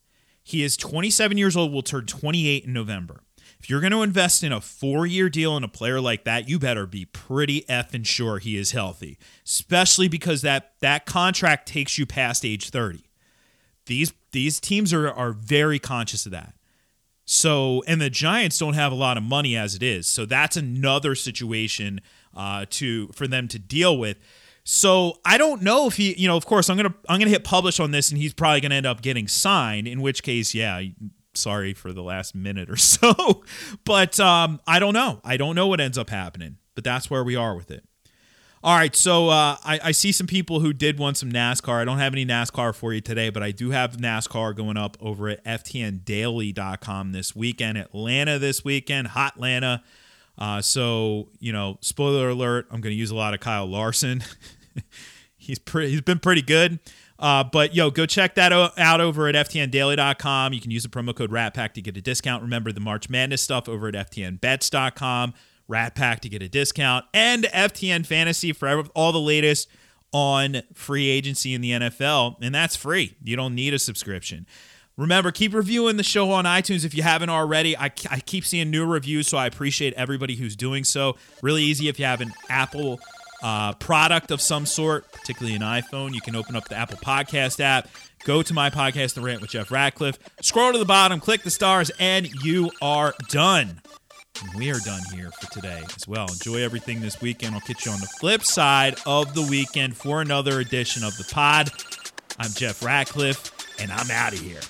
He 0.42 0.62
is 0.62 0.76
27 0.76 1.36
years 1.36 1.56
old, 1.56 1.72
will 1.72 1.82
turn 1.82 2.06
28 2.06 2.64
in 2.64 2.72
November. 2.72 3.22
If 3.60 3.68
you're 3.68 3.80
going 3.80 3.92
to 3.92 4.02
invest 4.02 4.44
in 4.44 4.52
a 4.52 4.60
four 4.60 5.04
year 5.04 5.28
deal 5.28 5.56
in 5.56 5.64
a 5.64 5.68
player 5.68 6.00
like 6.00 6.24
that, 6.24 6.48
you 6.48 6.58
better 6.58 6.86
be 6.86 7.04
pretty 7.04 7.62
effing 7.62 8.06
sure 8.06 8.38
he 8.38 8.56
is 8.56 8.70
healthy, 8.70 9.18
especially 9.44 10.08
because 10.08 10.42
that, 10.42 10.74
that 10.80 11.06
contract 11.06 11.66
takes 11.66 11.98
you 11.98 12.06
past 12.06 12.44
age 12.44 12.70
30. 12.70 13.04
These, 13.86 14.12
these 14.32 14.60
teams 14.60 14.92
are, 14.92 15.10
are 15.10 15.32
very 15.32 15.78
conscious 15.78 16.24
of 16.24 16.32
that. 16.32 16.54
So, 17.24 17.82
and 17.86 18.00
the 18.00 18.08
Giants 18.08 18.58
don't 18.58 18.74
have 18.74 18.90
a 18.90 18.94
lot 18.94 19.18
of 19.18 19.22
money 19.22 19.54
as 19.56 19.74
it 19.74 19.82
is. 19.82 20.06
So 20.06 20.24
that's 20.24 20.56
another 20.56 21.14
situation 21.14 22.00
uh, 22.34 22.64
to 22.70 23.08
for 23.08 23.26
them 23.26 23.48
to 23.48 23.58
deal 23.58 23.98
with. 23.98 24.16
So 24.70 25.14
I 25.24 25.38
don't 25.38 25.62
know 25.62 25.86
if 25.86 25.96
he, 25.96 26.12
you 26.18 26.28
know, 26.28 26.36
of 26.36 26.44
course 26.44 26.68
I'm 26.68 26.76
gonna 26.76 26.94
I'm 27.08 27.18
gonna 27.18 27.30
hit 27.30 27.42
publish 27.42 27.80
on 27.80 27.90
this, 27.90 28.10
and 28.10 28.18
he's 28.20 28.34
probably 28.34 28.60
gonna 28.60 28.74
end 28.74 28.84
up 28.84 29.00
getting 29.00 29.26
signed. 29.26 29.88
In 29.88 30.02
which 30.02 30.22
case, 30.22 30.54
yeah, 30.54 30.82
sorry 31.32 31.72
for 31.72 31.94
the 31.94 32.02
last 32.02 32.34
minute 32.34 32.68
or 32.68 32.76
so, 32.76 33.44
but 33.86 34.20
um, 34.20 34.60
I 34.66 34.78
don't 34.78 34.92
know. 34.92 35.22
I 35.24 35.38
don't 35.38 35.54
know 35.54 35.68
what 35.68 35.80
ends 35.80 35.96
up 35.96 36.10
happening, 36.10 36.58
but 36.74 36.84
that's 36.84 37.08
where 37.08 37.24
we 37.24 37.34
are 37.34 37.56
with 37.56 37.70
it. 37.70 37.82
All 38.62 38.76
right, 38.76 38.94
so 38.94 39.30
uh, 39.30 39.56
I, 39.64 39.80
I, 39.84 39.92
see 39.92 40.12
some 40.12 40.26
people 40.26 40.60
who 40.60 40.74
did 40.74 40.98
want 40.98 41.16
some 41.16 41.32
NASCAR. 41.32 41.80
I 41.80 41.84
don't 41.86 41.98
have 41.98 42.12
any 42.12 42.26
NASCAR 42.26 42.74
for 42.74 42.92
you 42.92 43.00
today, 43.00 43.30
but 43.30 43.42
I 43.42 43.52
do 43.52 43.70
have 43.70 43.96
NASCAR 43.96 44.54
going 44.54 44.76
up 44.76 44.98
over 45.00 45.30
at 45.30 45.42
FTNDaily.com 45.44 47.12
this 47.12 47.34
weekend. 47.34 47.78
Atlanta 47.78 48.38
this 48.38 48.64
weekend, 48.64 49.06
Hot 49.08 49.36
Atlanta. 49.36 49.82
Uh, 50.36 50.60
so, 50.60 51.28
you 51.38 51.52
know, 51.52 51.78
spoiler 51.80 52.28
alert, 52.30 52.66
I'm 52.70 52.80
going 52.80 52.92
to 52.92 52.98
use 52.98 53.12
a 53.12 53.16
lot 53.16 53.32
of 53.32 53.40
Kyle 53.40 53.66
Larson. 53.66 54.24
he's 55.36 55.58
pretty. 55.58 55.90
He's 55.90 56.00
been 56.00 56.18
pretty 56.18 56.42
good. 56.42 56.78
Uh, 57.18 57.42
but 57.42 57.74
yo, 57.74 57.90
go 57.90 58.06
check 58.06 58.36
that 58.36 58.52
out 58.52 59.00
over 59.00 59.26
at 59.26 59.34
ftndaily.com. 59.34 60.52
You 60.52 60.60
can 60.60 60.70
use 60.70 60.84
the 60.84 60.88
promo 60.88 61.14
code 61.14 61.32
RATPACK 61.32 61.72
to 61.72 61.82
get 61.82 61.96
a 61.96 62.00
discount. 62.00 62.42
Remember 62.42 62.70
the 62.70 62.80
March 62.80 63.10
Madness 63.10 63.42
stuff 63.42 63.68
over 63.68 63.88
at 63.88 63.94
ftnbets.com. 63.94 65.34
Rat 65.68 65.94
Pack 65.94 66.20
to 66.20 66.28
get 66.28 66.42
a 66.42 66.48
discount, 66.48 67.04
and 67.12 67.44
FTN 67.44 68.06
Fantasy 68.06 68.52
for 68.52 68.84
all 68.94 69.12
the 69.12 69.20
latest 69.20 69.68
on 70.12 70.62
free 70.72 71.08
agency 71.08 71.52
in 71.52 71.60
the 71.60 71.72
NFL, 71.72 72.36
and 72.40 72.54
that's 72.54 72.74
free. 72.74 73.14
You 73.22 73.36
don't 73.36 73.54
need 73.54 73.74
a 73.74 73.78
subscription. 73.78 74.46
Remember, 74.96 75.30
keep 75.30 75.54
reviewing 75.54 75.96
the 75.96 76.02
show 76.02 76.32
on 76.32 76.44
iTunes 76.44 76.84
if 76.84 76.94
you 76.94 77.02
haven't 77.02 77.28
already. 77.28 77.76
I, 77.76 77.84
I 78.10 78.20
keep 78.20 78.44
seeing 78.44 78.70
new 78.70 78.84
reviews, 78.84 79.28
so 79.28 79.38
I 79.38 79.46
appreciate 79.46 79.92
everybody 79.94 80.34
who's 80.34 80.56
doing 80.56 80.82
so. 80.82 81.16
Really 81.42 81.62
easy 81.62 81.88
if 81.88 82.00
you 82.00 82.06
have 82.06 82.20
an 82.20 82.32
Apple 82.48 82.98
uh, 83.42 83.72
product 83.74 84.30
of 84.30 84.40
some 84.40 84.66
sort, 84.66 85.10
particularly 85.12 85.54
an 85.54 85.62
iPhone, 85.62 86.14
you 86.14 86.20
can 86.20 86.36
open 86.36 86.56
up 86.56 86.68
the 86.68 86.76
Apple 86.76 86.98
Podcast 86.98 87.60
app, 87.60 87.88
go 88.24 88.42
to 88.42 88.54
my 88.54 88.70
podcast, 88.70 89.14
The 89.14 89.20
Rant 89.20 89.40
with 89.40 89.50
Jeff 89.50 89.70
Ratcliffe, 89.70 90.18
scroll 90.40 90.72
to 90.72 90.78
the 90.78 90.84
bottom, 90.84 91.20
click 91.20 91.42
the 91.42 91.50
stars, 91.50 91.90
and 91.98 92.26
you 92.44 92.70
are 92.82 93.14
done. 93.28 93.80
And 94.40 94.58
we 94.58 94.70
are 94.70 94.78
done 94.80 95.02
here 95.12 95.30
for 95.32 95.50
today 95.50 95.82
as 95.96 96.06
well. 96.06 96.26
Enjoy 96.28 96.62
everything 96.62 97.00
this 97.00 97.20
weekend. 97.20 97.54
I'll 97.54 97.60
catch 97.60 97.86
you 97.86 97.92
on 97.92 98.00
the 98.00 98.06
flip 98.20 98.44
side 98.44 98.96
of 99.04 99.34
the 99.34 99.42
weekend 99.42 99.96
for 99.96 100.20
another 100.20 100.60
edition 100.60 101.02
of 101.02 101.16
the 101.16 101.24
pod. 101.24 101.70
I'm 102.38 102.52
Jeff 102.52 102.82
Ratcliffe, 102.82 103.52
and 103.80 103.90
I'm 103.90 104.10
out 104.10 104.32
of 104.32 104.38
here. 104.38 104.60